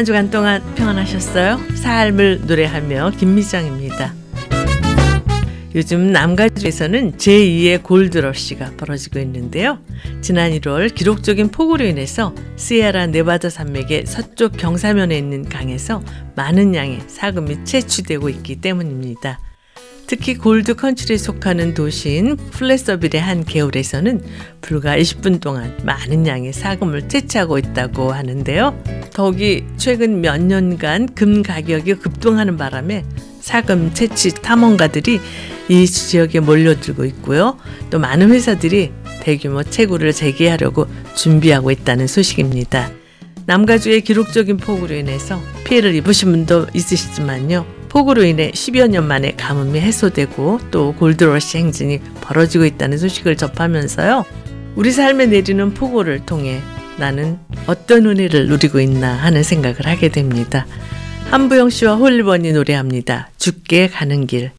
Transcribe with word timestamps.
한 0.00 0.04
주간 0.06 0.30
동안 0.30 0.62
평안하셨어요? 0.76 1.60
삶을 1.74 2.46
노래하며 2.46 3.10
김미정입니다. 3.18 4.14
요즘 5.74 6.10
남가주에서는 6.10 7.18
제2의 7.18 7.82
골드러시가 7.82 8.76
벌어지고 8.78 9.18
있는데요. 9.18 9.78
지난 10.22 10.52
1월 10.52 10.94
기록적인 10.94 11.50
폭우로 11.50 11.84
인해서 11.84 12.34
시에라 12.56 13.08
네바다 13.08 13.50
산맥의 13.50 14.06
서쪽 14.06 14.56
경사면에 14.56 15.18
있는 15.18 15.46
강에서 15.46 16.02
많은 16.34 16.74
양의 16.74 17.00
사금이 17.06 17.66
채취되고 17.66 18.30
있기 18.30 18.62
때문입니다. 18.62 19.38
특히 20.10 20.34
골드 20.34 20.74
컨트리에 20.74 21.16
속하는 21.16 21.72
도시인 21.72 22.36
플레서빌의 22.36 23.22
한 23.22 23.44
개울에서는 23.44 24.20
불과 24.60 24.96
20분 24.96 25.40
동안 25.40 25.72
많은 25.84 26.26
양의 26.26 26.52
사금을 26.52 27.08
채취하고 27.08 27.58
있다고 27.58 28.10
하는데요. 28.10 28.76
더욱이 29.14 29.64
최근 29.76 30.20
몇 30.20 30.42
년간 30.42 31.14
금 31.14 31.44
가격이 31.44 31.94
급등하는 31.94 32.56
바람에 32.56 33.04
사금 33.40 33.94
채취 33.94 34.34
탐험가들이 34.34 35.20
이 35.68 35.86
지역에 35.86 36.40
몰려들고 36.40 37.04
있고요. 37.04 37.56
또 37.90 38.00
많은 38.00 38.32
회사들이 38.32 38.90
대규모 39.22 39.62
채굴을 39.62 40.12
재개하려고 40.12 40.88
준비하고 41.14 41.70
있다는 41.70 42.08
소식입니다. 42.08 42.90
남가주의 43.46 44.00
기록적인 44.00 44.56
폭우로 44.56 44.92
인해서 44.92 45.40
피해를 45.62 45.94
입으신 45.94 46.32
분도 46.32 46.66
있으시지만요. 46.74 47.79
폭우로 47.90 48.24
인해 48.24 48.52
10여 48.52 48.88
년 48.88 49.06
만에 49.06 49.32
가뭄이 49.36 49.80
해소되고 49.80 50.60
또 50.70 50.94
골드러시 50.94 51.58
행진이 51.58 52.00
벌어지고 52.20 52.64
있다는 52.64 52.96
소식을 52.98 53.36
접하면서요. 53.36 54.24
우리 54.76 54.92
삶에 54.92 55.26
내리는 55.26 55.74
폭우를 55.74 56.24
통해 56.24 56.60
나는 56.98 57.38
어떤 57.66 58.06
은혜를 58.06 58.46
누리고 58.46 58.80
있나 58.80 59.12
하는 59.12 59.42
생각을 59.42 59.86
하게 59.86 60.08
됩니다. 60.08 60.66
한부영 61.30 61.70
씨와 61.70 61.96
홀리번이 61.96 62.52
노래합니다. 62.52 63.30
죽게 63.38 63.88
가는 63.88 64.26
길. 64.26 64.52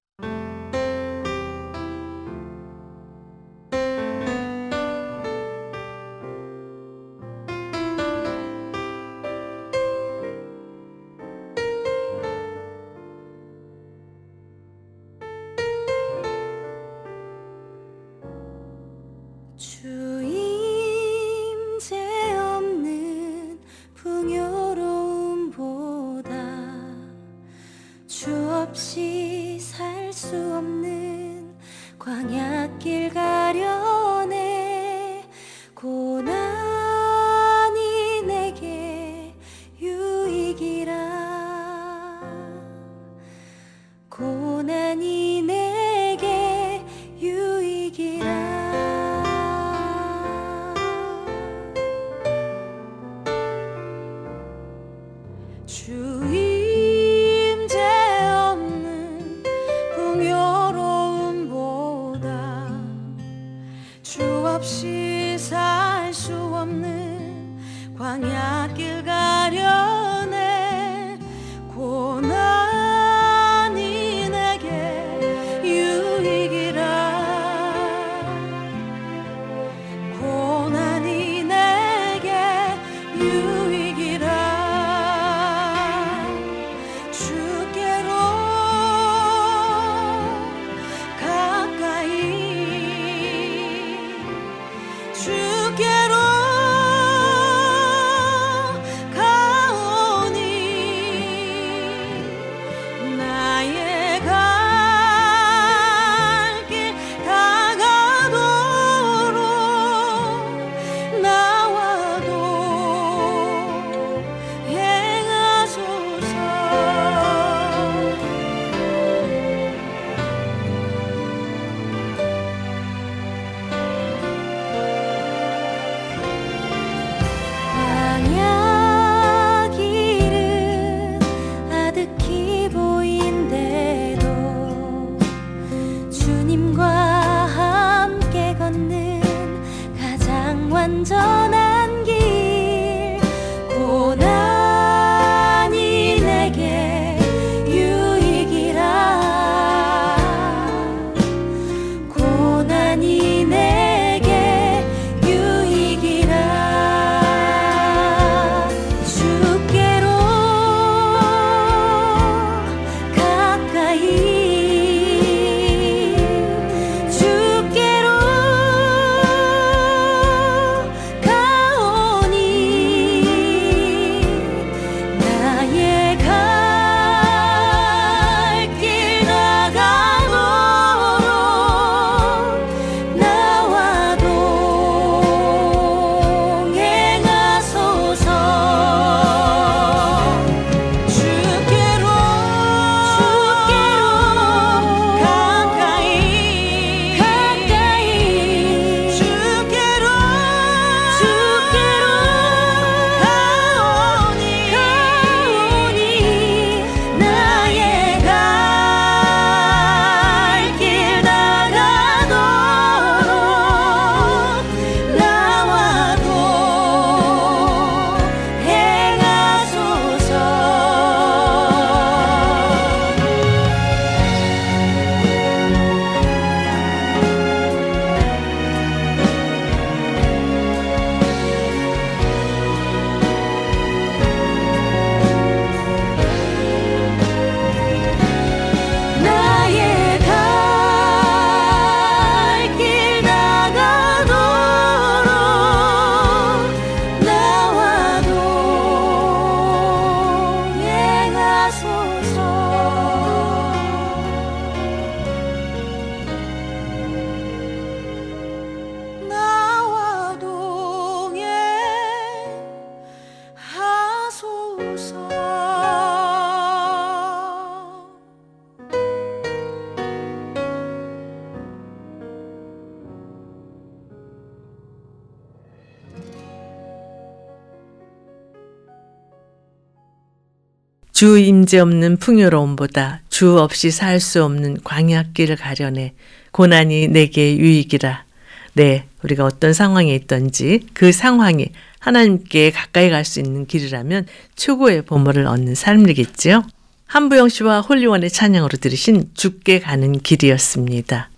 주 281.22 281.38
임재 281.38 281.78
없는 281.78 282.18
풍요로움보다 282.18 283.22
주 283.30 283.60
없이 283.60 283.92
살 283.92 284.20
수 284.20 284.44
없는 284.44 284.78
광야길을 284.84 285.56
가려내 285.56 286.16
고난이 286.52 287.10
내게 287.10 287.58
유익이라. 287.60 288.31
네, 288.74 289.06
우리가 289.24 289.46
어떤 289.46 289.74
상황에 289.74 290.16
있던지 290.16 290.88
그 290.94 291.12
상황이 291.12 291.68
하나님께 292.00 292.72
가까이 292.72 293.10
갈 293.10 293.26
수 293.26 293.40
있는 293.40 293.66
길이라면 293.66 294.26
최고의 294.56 295.04
보물을 295.04 295.46
얻는 295.46 295.76
삶이겠지요. 295.76 296.64
한부영 297.06 297.50
씨와 297.50 297.82
홀리원의 297.82 298.30
찬양으로 298.30 298.78
들으신 298.78 299.30
죽게 299.34 299.82
가는 299.82 300.14
길이었습니다. 300.14 301.30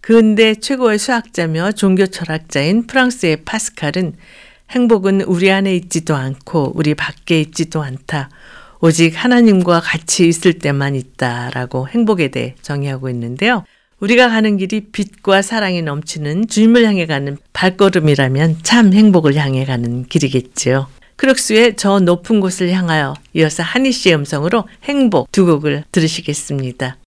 근대 0.00 0.54
최고의 0.54 0.98
수학자며 0.98 1.72
종교 1.72 2.06
철학자인 2.06 2.86
프랑스의 2.86 3.44
파스칼은 3.44 4.14
행복은 4.70 5.22
우리 5.22 5.50
안에 5.50 5.74
있지도 5.76 6.16
않고 6.16 6.72
우리 6.74 6.94
밖에 6.94 7.40
있지도 7.40 7.82
않다. 7.82 8.30
오직 8.80 9.12
하나님과 9.14 9.80
같이 9.80 10.26
있을 10.26 10.54
때만 10.54 10.94
있다라고 10.94 11.88
행복에 11.88 12.28
대해 12.28 12.54
정의하고 12.62 13.08
있는데요. 13.10 13.64
우리가 14.04 14.28
가는 14.28 14.58
길이 14.58 14.82
빛과 14.92 15.40
사랑이 15.40 15.80
넘치는 15.80 16.48
주님을 16.48 16.84
향해 16.84 17.06
가는 17.06 17.38
발걸음이라면 17.54 18.58
참 18.62 18.92
행복을 18.92 19.34
향해 19.36 19.64
가는 19.64 20.04
길이겠지요. 20.04 20.88
크룩스의 21.16 21.76
저 21.76 22.00
높은 22.00 22.40
곳을 22.40 22.70
향하여 22.70 23.14
이어서 23.32 23.62
한희 23.62 23.92
씨의 23.92 24.16
음성으로 24.16 24.64
행복 24.84 25.32
두 25.32 25.46
곡을 25.46 25.84
들으시겠습니다. 25.90 26.98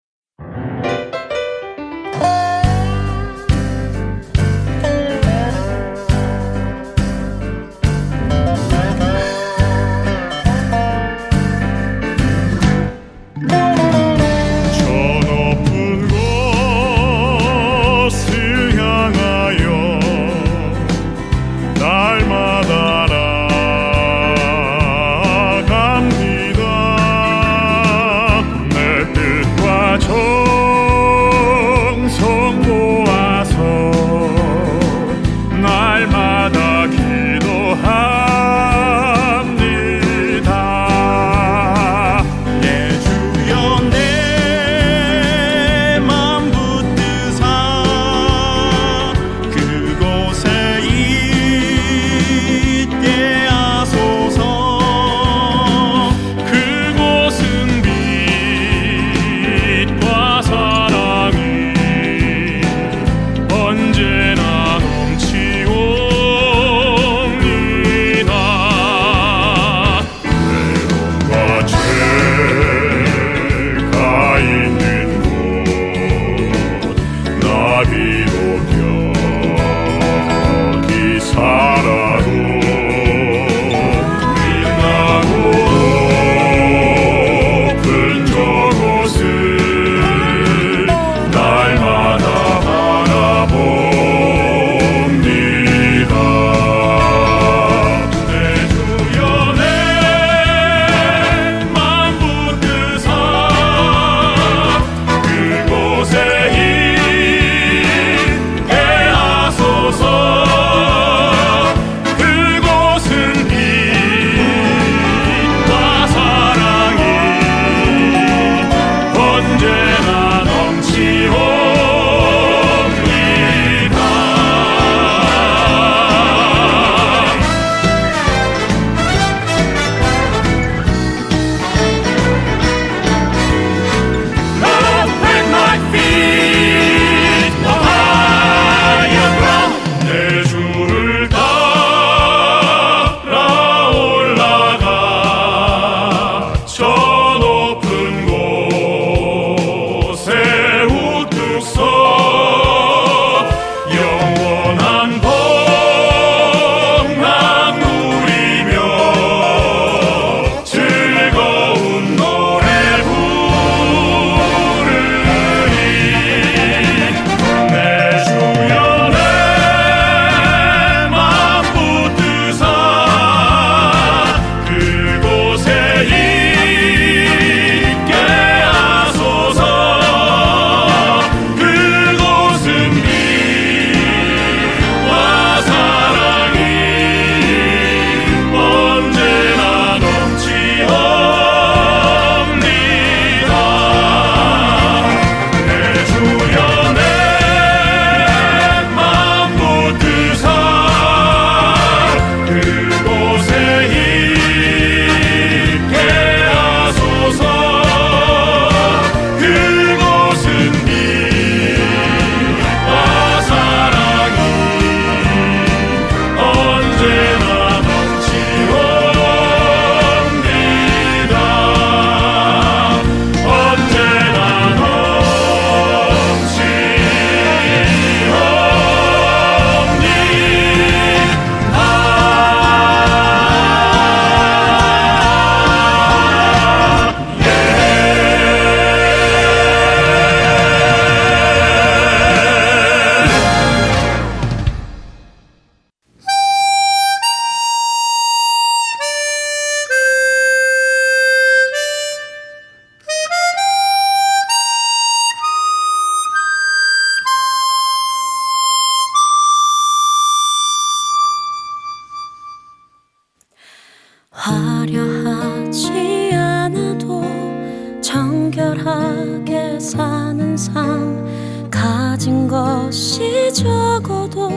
가진 271.70 272.48
것이 272.48 273.52
적어도 273.54 274.50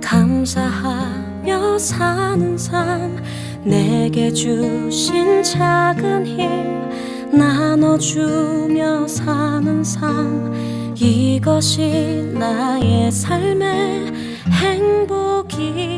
감사하며 0.00 1.78
사는 1.78 2.56
삶. 2.58 3.16
내게 3.64 4.30
주신 4.32 5.42
작은 5.42 6.26
힘 6.26 6.90
나눠주며 7.38 9.06
사는 9.08 9.82
삶. 9.82 10.92
이것이 10.96 12.30
나의 12.34 13.10
삶의 13.10 14.12
행복이라고 14.50 15.96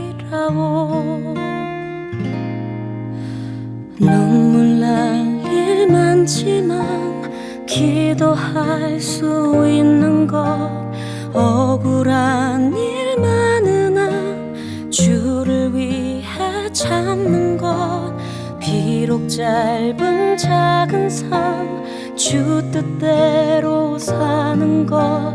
눈물 3.99 4.81
날 4.81 5.29
일 5.51 5.87
많지만 5.91 7.28
기도할 7.69 8.99
수 9.01 9.65
있는 9.69 10.27
것 10.27 10.59
억울한 11.33 12.75
일 12.77 13.21
많으나 13.21 14.11
주를 14.91 15.73
위해 15.75 16.73
참는 16.73 17.57
것 17.57 18.13
비록 18.59 19.29
짧은 19.29 20.37
작은 20.37 21.09
삶 21.09 21.79
주 22.19 22.61
뜻대로 22.73 23.97
사는 23.97 24.85
것 24.85 25.35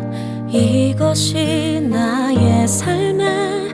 이것이 0.50 1.80
나의 1.90 2.68
삶의 2.68 3.74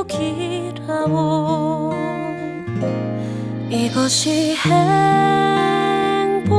행복이라고. 0.00 0.32
이것이 3.70 4.56
행복 6.40 6.54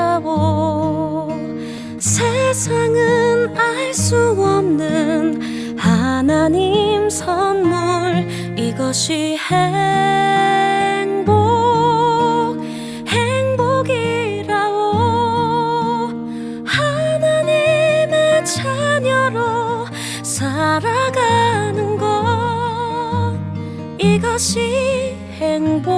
행복이라고 0.00 1.28
세상은 1.98 3.56
알 3.56 3.92
수 3.92 4.16
없는 4.38 5.76
하나님 5.76 7.10
선물 7.10 8.24
이것이 8.56 9.36
행복 9.36 11.20
행복이라고 13.08 14.52
하나님의 16.64 18.44
자녀로 18.44 19.86
살아가는 20.22 21.96
것 21.98 23.36
이것이 23.98 25.16
행복이라고 25.40 25.90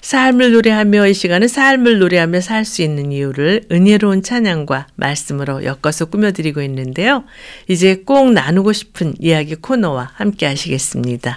삶을 0.00 0.52
노래하며 0.52 1.08
이 1.08 1.14
시간은 1.14 1.48
삶을 1.48 1.98
노래하며 1.98 2.40
살 2.40 2.64
수 2.64 2.82
있는 2.82 3.12
이유를 3.12 3.66
은혜로운 3.70 4.22
찬양과 4.22 4.88
말씀으로 4.96 5.64
엮어서 5.64 6.06
꾸며드리고 6.06 6.62
있는데요. 6.62 7.24
이제 7.68 8.02
꼭 8.04 8.32
나누고 8.32 8.72
싶은 8.72 9.14
이야기 9.18 9.54
코너와 9.54 10.10
함께 10.14 10.46
하시겠습니다. 10.46 11.36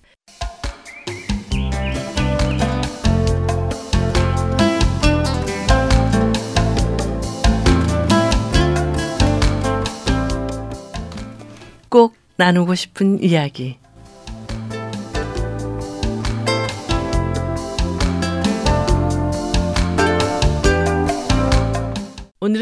꼭 11.89 12.15
나누고 12.37 12.75
싶은 12.75 13.21
이야기. 13.23 13.77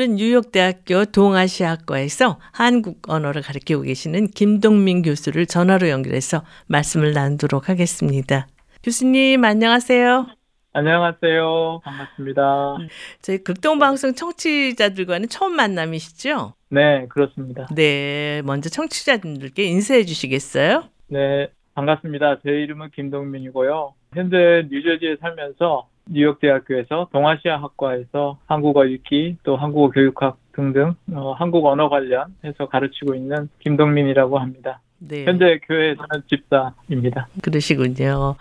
오늘은 0.01 0.15
뉴욕대학교 0.15 1.05
동아시아학과에서 1.05 2.39
한국 2.51 3.07
언어를 3.07 3.43
가르치고 3.43 3.83
계시는 3.83 4.31
김동민 4.31 5.03
교수를 5.03 5.45
전화로 5.45 5.89
연결해서 5.89 6.43
말씀을 6.65 7.13
나누도록 7.13 7.69
하겠습니다. 7.69 8.47
교수님 8.83 9.45
안녕하세요. 9.45 10.25
안녕하세요. 10.73 11.81
반갑습니다. 11.83 12.77
저희 13.21 13.43
극동방송 13.43 14.15
청취자들과는 14.15 15.29
처음 15.29 15.55
만남이시죠? 15.55 16.55
네, 16.69 17.05
그렇습니다. 17.07 17.67
네, 17.75 18.41
먼저 18.43 18.69
청취자분들께 18.69 19.65
인사해 19.65 20.03
주시겠어요? 20.03 20.85
네, 21.09 21.51
반갑습니다. 21.75 22.39
제 22.43 22.49
이름은 22.49 22.89
김동민이고요. 22.95 23.93
현재 24.15 24.67
뉴저지에 24.67 25.17
살면서 25.21 25.90
뉴욕 26.09 26.39
대학교에서 26.39 27.07
동아시아 27.11 27.61
학과에서 27.61 28.37
한국어 28.47 28.85
읽기 28.85 29.37
또 29.43 29.55
한국어 29.55 29.89
교육학 29.89 30.37
등등 30.53 30.95
어, 31.13 31.33
한국 31.33 31.65
언어 31.65 31.89
관련해서 31.89 32.67
가르치고 32.69 33.15
있는 33.15 33.49
김동민이라고 33.59 34.39
합니다. 34.39 34.81
네. 34.99 35.25
현재 35.25 35.59
교회에서는 35.63 36.23
집사입니다. 36.27 37.27
그러시군요. 37.41 38.35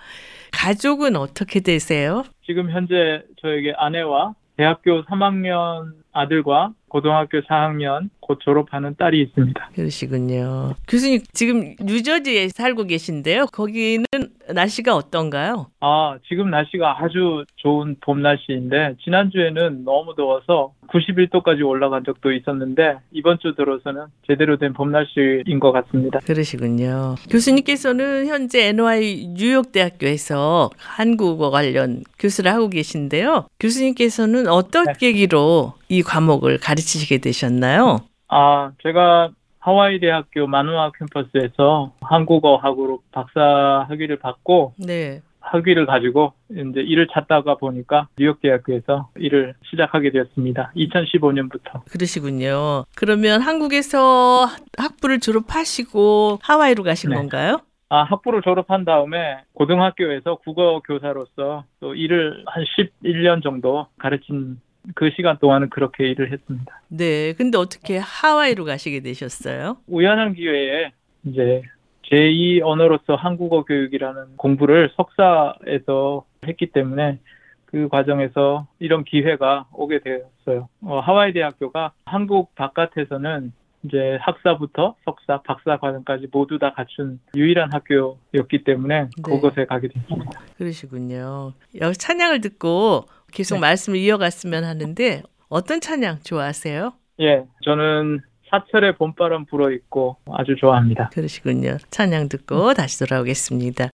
가족은 0.52 1.16
어떻게 1.16 1.60
되세요? 1.60 2.24
지금 2.44 2.70
현재 2.70 3.22
저에게 3.40 3.72
아내와 3.76 4.34
대학교 4.56 5.02
3학년 5.04 5.92
아들과 6.12 6.72
고등학교 7.00 7.40
4학년 7.42 8.10
곧 8.20 8.38
졸업하는 8.42 8.94
딸이 8.98 9.22
있습니다. 9.22 9.70
그러시군요. 9.74 10.74
교수님 10.88 11.20
지금 11.32 11.74
뉴저지에 11.80 12.48
살고 12.48 12.84
계신데요. 12.84 13.46
거기는 13.46 14.04
날씨가 14.52 14.94
어떤가요? 14.94 15.66
아, 15.80 16.16
지금 16.28 16.50
날씨가 16.50 17.02
아주 17.02 17.44
좋은 17.56 17.96
봄 18.00 18.20
날씨인데 18.22 18.96
지난주에는 19.04 19.84
너무 19.84 20.14
더워서 20.16 20.72
91도까지 20.88 21.64
올라간 21.66 22.02
적도 22.04 22.32
있었는데 22.32 22.96
이번 23.12 23.38
주 23.40 23.54
들어서는 23.56 24.06
제대로 24.26 24.58
된 24.58 24.72
봄 24.74 24.90
날씨인 24.90 25.60
것 25.60 25.70
같습니다. 25.72 26.18
그러시군요. 26.20 27.14
교수님께서는 27.30 28.26
현재 28.26 28.68
NY 28.68 29.28
뉴욕 29.36 29.70
대학교에서 29.72 30.70
한국어 30.76 31.50
관련 31.50 32.02
교수를 32.18 32.52
하고 32.52 32.68
계신데요. 32.68 33.46
교수님께서는 33.60 34.48
어떤 34.48 34.84
네. 34.86 34.92
계기로 34.98 35.74
이 35.88 36.02
과목을 36.02 36.58
가르 36.58 36.79
치시게 36.80 37.18
되셨나요? 37.18 38.00
아, 38.28 38.72
제가 38.82 39.30
하와이 39.58 40.00
대학교 40.00 40.46
마누아 40.46 40.90
캠퍼스에서 40.92 41.92
한국어 42.00 42.56
학으로 42.56 43.00
박사 43.12 43.84
학위를 43.88 44.18
받고 44.18 44.74
네. 44.78 45.20
학위를 45.40 45.86
가지고 45.86 46.32
이제 46.50 46.80
일을 46.80 47.08
찾다가 47.12 47.56
보니까 47.56 48.08
뉴욕 48.18 48.40
대학교에서 48.40 49.10
일을 49.16 49.54
시작하게 49.70 50.10
되었습니다. 50.12 50.72
2015년부터. 50.76 51.84
그러시군요. 51.90 52.84
그러면 52.94 53.40
한국에서 53.40 54.46
학부를 54.78 55.20
졸업하시고 55.20 56.38
하와이로 56.42 56.82
가신 56.82 57.10
네. 57.10 57.16
건가요? 57.16 57.60
아, 57.88 58.04
학부를 58.04 58.42
졸업한 58.42 58.84
다음에 58.84 59.42
고등학교에서 59.52 60.36
국어 60.44 60.80
교사로서 60.80 61.64
또 61.80 61.94
일을 61.94 62.44
한 62.46 62.64
11년 62.64 63.42
정도 63.42 63.88
가르친 63.98 64.60
그 64.94 65.10
시간 65.16 65.38
동안은 65.38 65.70
그렇게 65.70 66.08
일을 66.08 66.32
했습니다. 66.32 66.80
네. 66.88 67.32
근데 67.34 67.58
어떻게 67.58 67.98
하와이로 67.98 68.64
가시게 68.64 69.00
되셨어요? 69.00 69.78
우연한 69.86 70.34
기회에 70.34 70.92
이제 71.24 71.62
제2 72.10 72.62
언어로서 72.62 73.14
한국어 73.14 73.64
교육이라는 73.64 74.36
공부를 74.36 74.90
석사에서 74.96 76.24
했기 76.46 76.66
때문에 76.66 77.18
그 77.66 77.88
과정에서 77.88 78.66
이런 78.80 79.04
기회가 79.04 79.66
오게 79.72 80.00
되었어요. 80.00 80.68
어, 80.82 80.98
하와이 80.98 81.32
대학교가 81.32 81.92
한국 82.04 82.54
바깥에서는 82.56 83.52
이제 83.84 84.18
학사부터 84.20 84.96
석사, 85.04 85.40
박사 85.42 85.78
과정까지 85.78 86.28
모두 86.32 86.58
다 86.58 86.72
갖춘 86.74 87.18
유일한 87.34 87.72
학교였기 87.72 88.64
때문에 88.64 89.02
네. 89.02 89.08
그곳에 89.22 89.64
가게 89.64 89.88
됐습니다. 89.88 90.40
그러시군요. 90.58 91.52
여기 91.80 91.96
찬양을 91.96 92.40
듣고 92.42 93.06
계속 93.32 93.56
네. 93.56 93.60
말씀을 93.60 93.98
이어갔으면 93.98 94.64
하는데 94.64 95.22
어떤 95.48 95.80
찬양 95.80 96.20
좋아하세요? 96.22 96.92
예, 97.20 97.44
저는 97.64 98.20
사철의 98.50 98.96
봄바람 98.96 99.46
불어 99.46 99.70
있고 99.70 100.16
아주 100.32 100.56
좋아합니다. 100.56 101.10
그러시군요. 101.12 101.76
찬양 101.90 102.28
듣고 102.28 102.74
다시 102.74 102.98
돌아오겠습니다. 102.98 103.90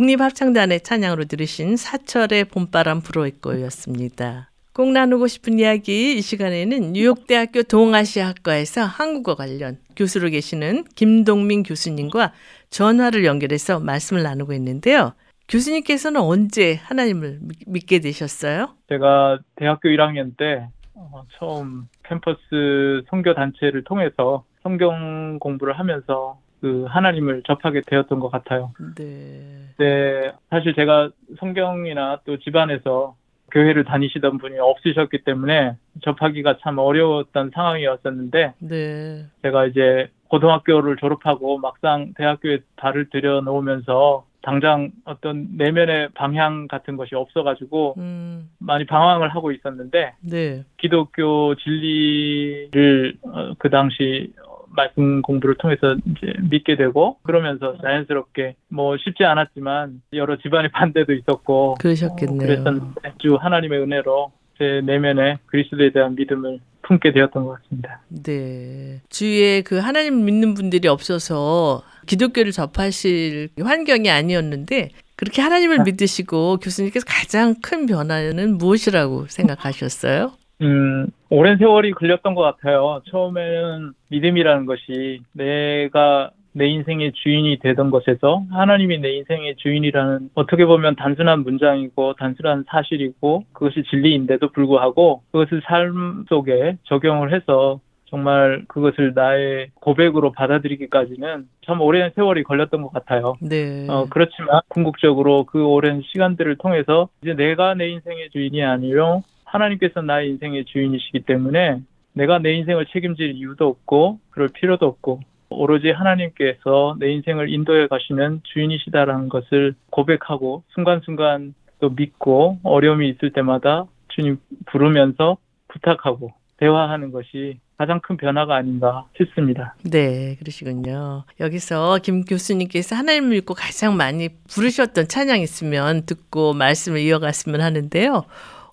국립합창단의 0.00 0.80
찬양으로 0.80 1.26
들으신 1.26 1.76
사철의 1.76 2.46
봄바람 2.46 3.02
불어있고였습니다. 3.02 4.48
꼭 4.72 4.92
나누고 4.92 5.26
싶은 5.26 5.58
이야기 5.58 6.16
이 6.16 6.22
시간에는 6.22 6.94
뉴욕대학교 6.94 7.64
동아시아학과에서 7.64 8.80
한국어 8.80 9.34
관련 9.34 9.76
교수로 9.96 10.30
계시는 10.30 10.84
김동민 10.94 11.62
교수님과 11.62 12.32
전화를 12.70 13.26
연결해서 13.26 13.78
말씀을 13.78 14.22
나누고 14.22 14.54
있는데요. 14.54 15.12
교수님께서는 15.50 16.18
언제 16.22 16.76
하나님을 16.76 17.40
믿게 17.66 17.98
되셨어요? 17.98 18.76
제가 18.88 19.40
대학교 19.56 19.90
1학년 19.90 20.34
때 20.38 20.66
어, 20.94 21.24
처음 21.38 21.88
캠퍼스 22.04 23.02
선교 23.10 23.34
단체를 23.34 23.84
통해서 23.84 24.44
성경 24.62 25.38
공부를 25.40 25.78
하면서 25.78 26.38
그 26.60 26.84
하나님을 26.88 27.42
접하게 27.46 27.82
되었던 27.86 28.20
것 28.20 28.30
같아요. 28.30 28.72
네. 28.96 29.68
네, 29.78 30.32
사실 30.50 30.74
제가 30.74 31.10
성경이나 31.38 32.20
또 32.24 32.38
집안에서 32.38 33.16
교회를 33.50 33.84
다니시던 33.84 34.38
분이 34.38 34.58
없으셨기 34.58 35.24
때문에 35.24 35.76
접하기가 36.04 36.58
참 36.60 36.78
어려웠던 36.78 37.50
상황이었었는데 37.54 38.54
네. 38.60 39.26
제가 39.42 39.66
이제 39.66 40.08
고등학교를 40.28 40.96
졸업하고 40.96 41.58
막상 41.58 42.12
대학교에 42.16 42.60
발을 42.76 43.10
들여 43.10 43.40
놓으면서 43.40 44.24
당장 44.42 44.90
어떤 45.04 45.48
내면의 45.56 46.10
방향 46.14 46.66
같은 46.66 46.96
것이 46.96 47.14
없어가지고 47.14 47.94
음. 47.98 48.48
많이 48.58 48.86
방황을 48.86 49.34
하고 49.34 49.52
있었는데 49.52 50.14
네. 50.20 50.64
기독교 50.78 51.54
진리를 51.56 53.18
어, 53.22 53.54
그 53.58 53.68
당시 53.68 54.32
말씀 54.74 55.22
공부를 55.22 55.56
통해서 55.56 55.96
이제 56.06 56.32
믿게 56.48 56.76
되고 56.76 57.18
그러면서 57.22 57.76
자연스럽게 57.78 58.54
뭐 58.68 58.96
쉽지 58.96 59.24
않았지만 59.24 60.02
여러 60.12 60.36
집안의 60.38 60.70
반대도 60.72 61.12
있었고 61.12 61.74
그러셨겠네요. 61.80 62.36
어, 62.36 62.38
그랬었는데 62.38 63.14
주 63.18 63.36
하나님의 63.36 63.80
은혜로 63.80 64.32
제 64.58 64.82
내면에 64.84 65.38
그리스도에 65.46 65.90
대한 65.90 66.14
믿음을 66.14 66.60
품게 66.82 67.12
되었던 67.12 67.44
것 67.44 67.62
같습니다. 67.62 68.02
네. 68.08 69.00
주위에 69.08 69.62
그 69.62 69.78
하나님 69.78 70.24
믿는 70.24 70.54
분들이 70.54 70.88
없어서 70.88 71.82
기독교를 72.06 72.52
접하실 72.52 73.50
환경이 73.60 74.10
아니었는데 74.10 74.90
그렇게 75.16 75.42
하나님을 75.42 75.84
믿으시고 75.84 76.58
교수님께서 76.58 77.04
가장 77.06 77.54
큰 77.62 77.86
변화는 77.86 78.58
무엇이라고 78.58 79.26
생각하셨어요? 79.28 80.32
음, 80.62 81.06
오랜 81.30 81.58
세월이 81.58 81.92
걸렸던 81.92 82.34
것 82.34 82.42
같아요. 82.42 83.02
처음에는 83.10 83.92
믿음이라는 84.08 84.66
것이 84.66 85.20
내가 85.32 86.30
내 86.52 86.66
인생의 86.66 87.12
주인이 87.12 87.58
되던 87.60 87.90
것에서 87.90 88.42
하나님이 88.50 88.98
내 88.98 89.12
인생의 89.12 89.56
주인이라는 89.56 90.30
어떻게 90.34 90.64
보면 90.66 90.96
단순한 90.96 91.44
문장이고 91.44 92.14
단순한 92.14 92.64
사실이고 92.68 93.44
그것이 93.52 93.84
진리인데도 93.88 94.50
불구하고 94.50 95.22
그것을 95.30 95.62
삶 95.64 96.24
속에 96.28 96.76
적용을 96.84 97.32
해서 97.32 97.80
정말 98.06 98.64
그것을 98.66 99.12
나의 99.14 99.68
고백으로 99.74 100.32
받아들이기까지는 100.32 101.46
참 101.64 101.80
오랜 101.80 102.10
세월이 102.16 102.42
걸렸던 102.42 102.82
것 102.82 102.92
같아요. 102.92 103.34
네. 103.40 103.86
어, 103.88 104.06
그렇지만 104.10 104.60
궁극적으로 104.68 105.44
그 105.44 105.64
오랜 105.64 106.02
시간들을 106.02 106.56
통해서 106.56 107.08
이제 107.22 107.34
내가 107.34 107.74
내 107.74 107.88
인생의 107.88 108.30
주인이 108.30 108.64
아니요 108.64 109.22
하나님께서 109.50 110.00
나의 110.02 110.30
인생의 110.30 110.64
주인이시기 110.66 111.20
때문에 111.20 111.80
내가 112.12 112.38
내 112.38 112.54
인생을 112.54 112.86
책임질 112.86 113.32
이유도 113.36 113.66
없고 113.66 114.18
그럴 114.30 114.48
필요도 114.48 114.86
없고 114.86 115.20
오로지 115.50 115.90
하나님께서 115.90 116.96
내 116.98 117.10
인생을 117.10 117.52
인도해 117.52 117.88
가시는 117.88 118.40
주인이시다라는 118.44 119.28
것을 119.28 119.74
고백하고 119.90 120.62
순간순간 120.68 121.54
또 121.80 121.90
믿고 121.90 122.58
어려움이 122.62 123.08
있을 123.08 123.32
때마다 123.32 123.86
주님 124.08 124.38
부르면서 124.66 125.38
부탁하고 125.68 126.32
대화하는 126.58 127.10
것이 127.10 127.58
가장 127.78 128.00
큰 128.00 128.18
변화가 128.18 128.54
아닌가 128.54 129.06
싶습니다. 129.16 129.74
네, 129.82 130.36
그러시군요. 130.38 131.24
여기서 131.40 131.98
김 132.02 132.24
교수님께서 132.24 132.94
하나님을 132.94 133.30
믿고 133.30 133.54
가장 133.54 133.96
많이 133.96 134.28
부르셨던 134.50 135.08
찬양 135.08 135.40
있으면 135.40 136.04
듣고 136.04 136.52
말씀을 136.52 137.00
이어갔으면 137.00 137.62
하는데요. 137.62 138.24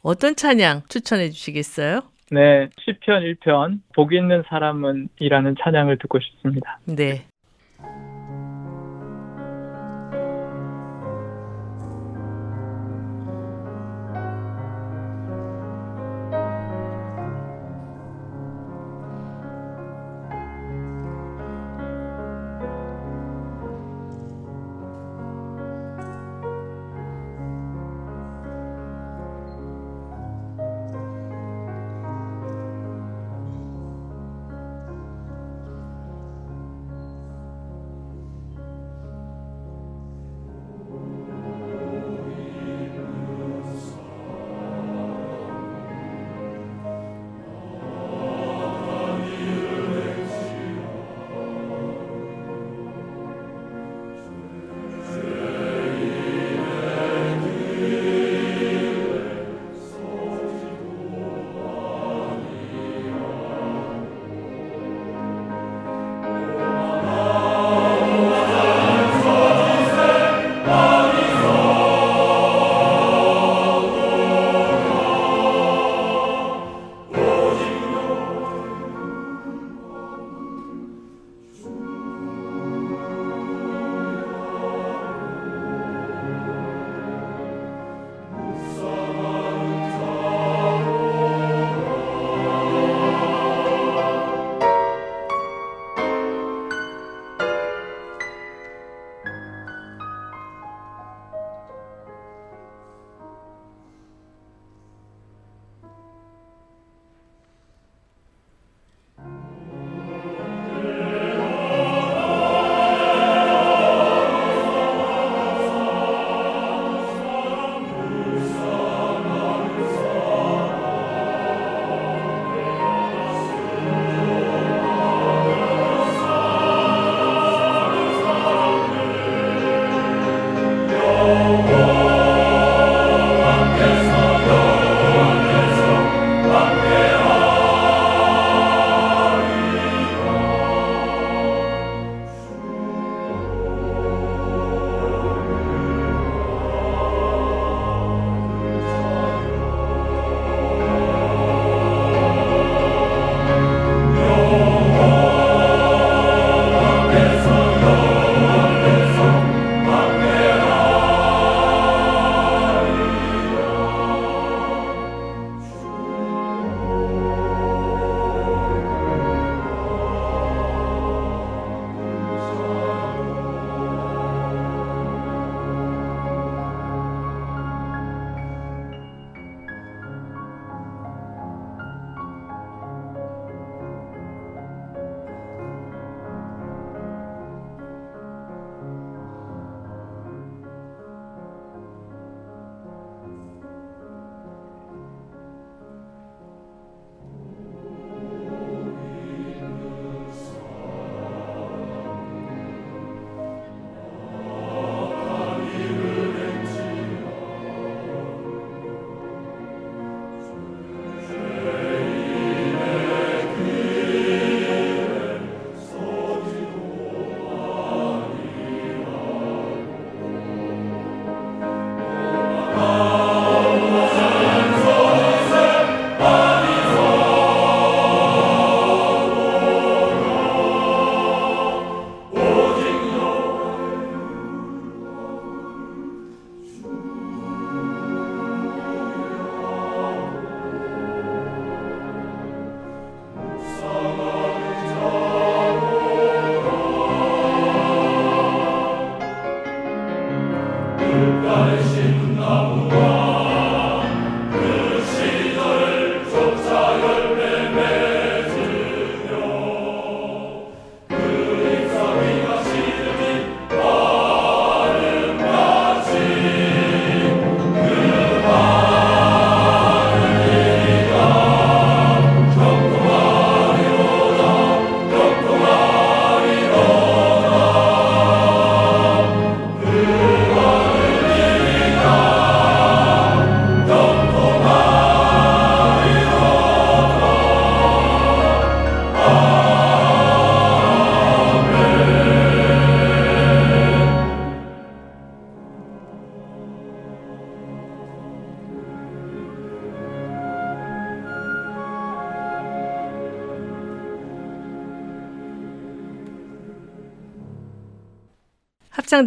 어떤 0.08 0.38
찬양 0.38 0.84
추천해 0.88 1.30
주시겠어요? 1.30 2.00
네, 2.32 2.70
시편 2.80 3.24
1편 3.24 3.82
복 3.94 4.14
있는 4.14 4.42
사람은 4.48 5.10
이라는 5.20 5.56
찬양을 5.62 5.98
듣고 5.98 6.20
싶습니다. 6.22 6.80
네. 6.86 7.27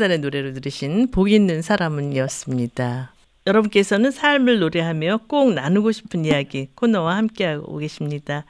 합창단의 0.00 0.18
노래로 0.20 0.54
들으신 0.54 1.10
복 1.10 1.30
있는 1.30 1.60
사람은이었습니다. 1.60 3.12
여러분께서는 3.46 4.10
삶을 4.10 4.58
노래하며 4.58 5.20
꼭 5.28 5.52
나누고 5.52 5.92
싶은 5.92 6.24
이야기 6.24 6.68
코너와 6.74 7.16
함께하고 7.16 7.76
계십니다. 7.76 8.46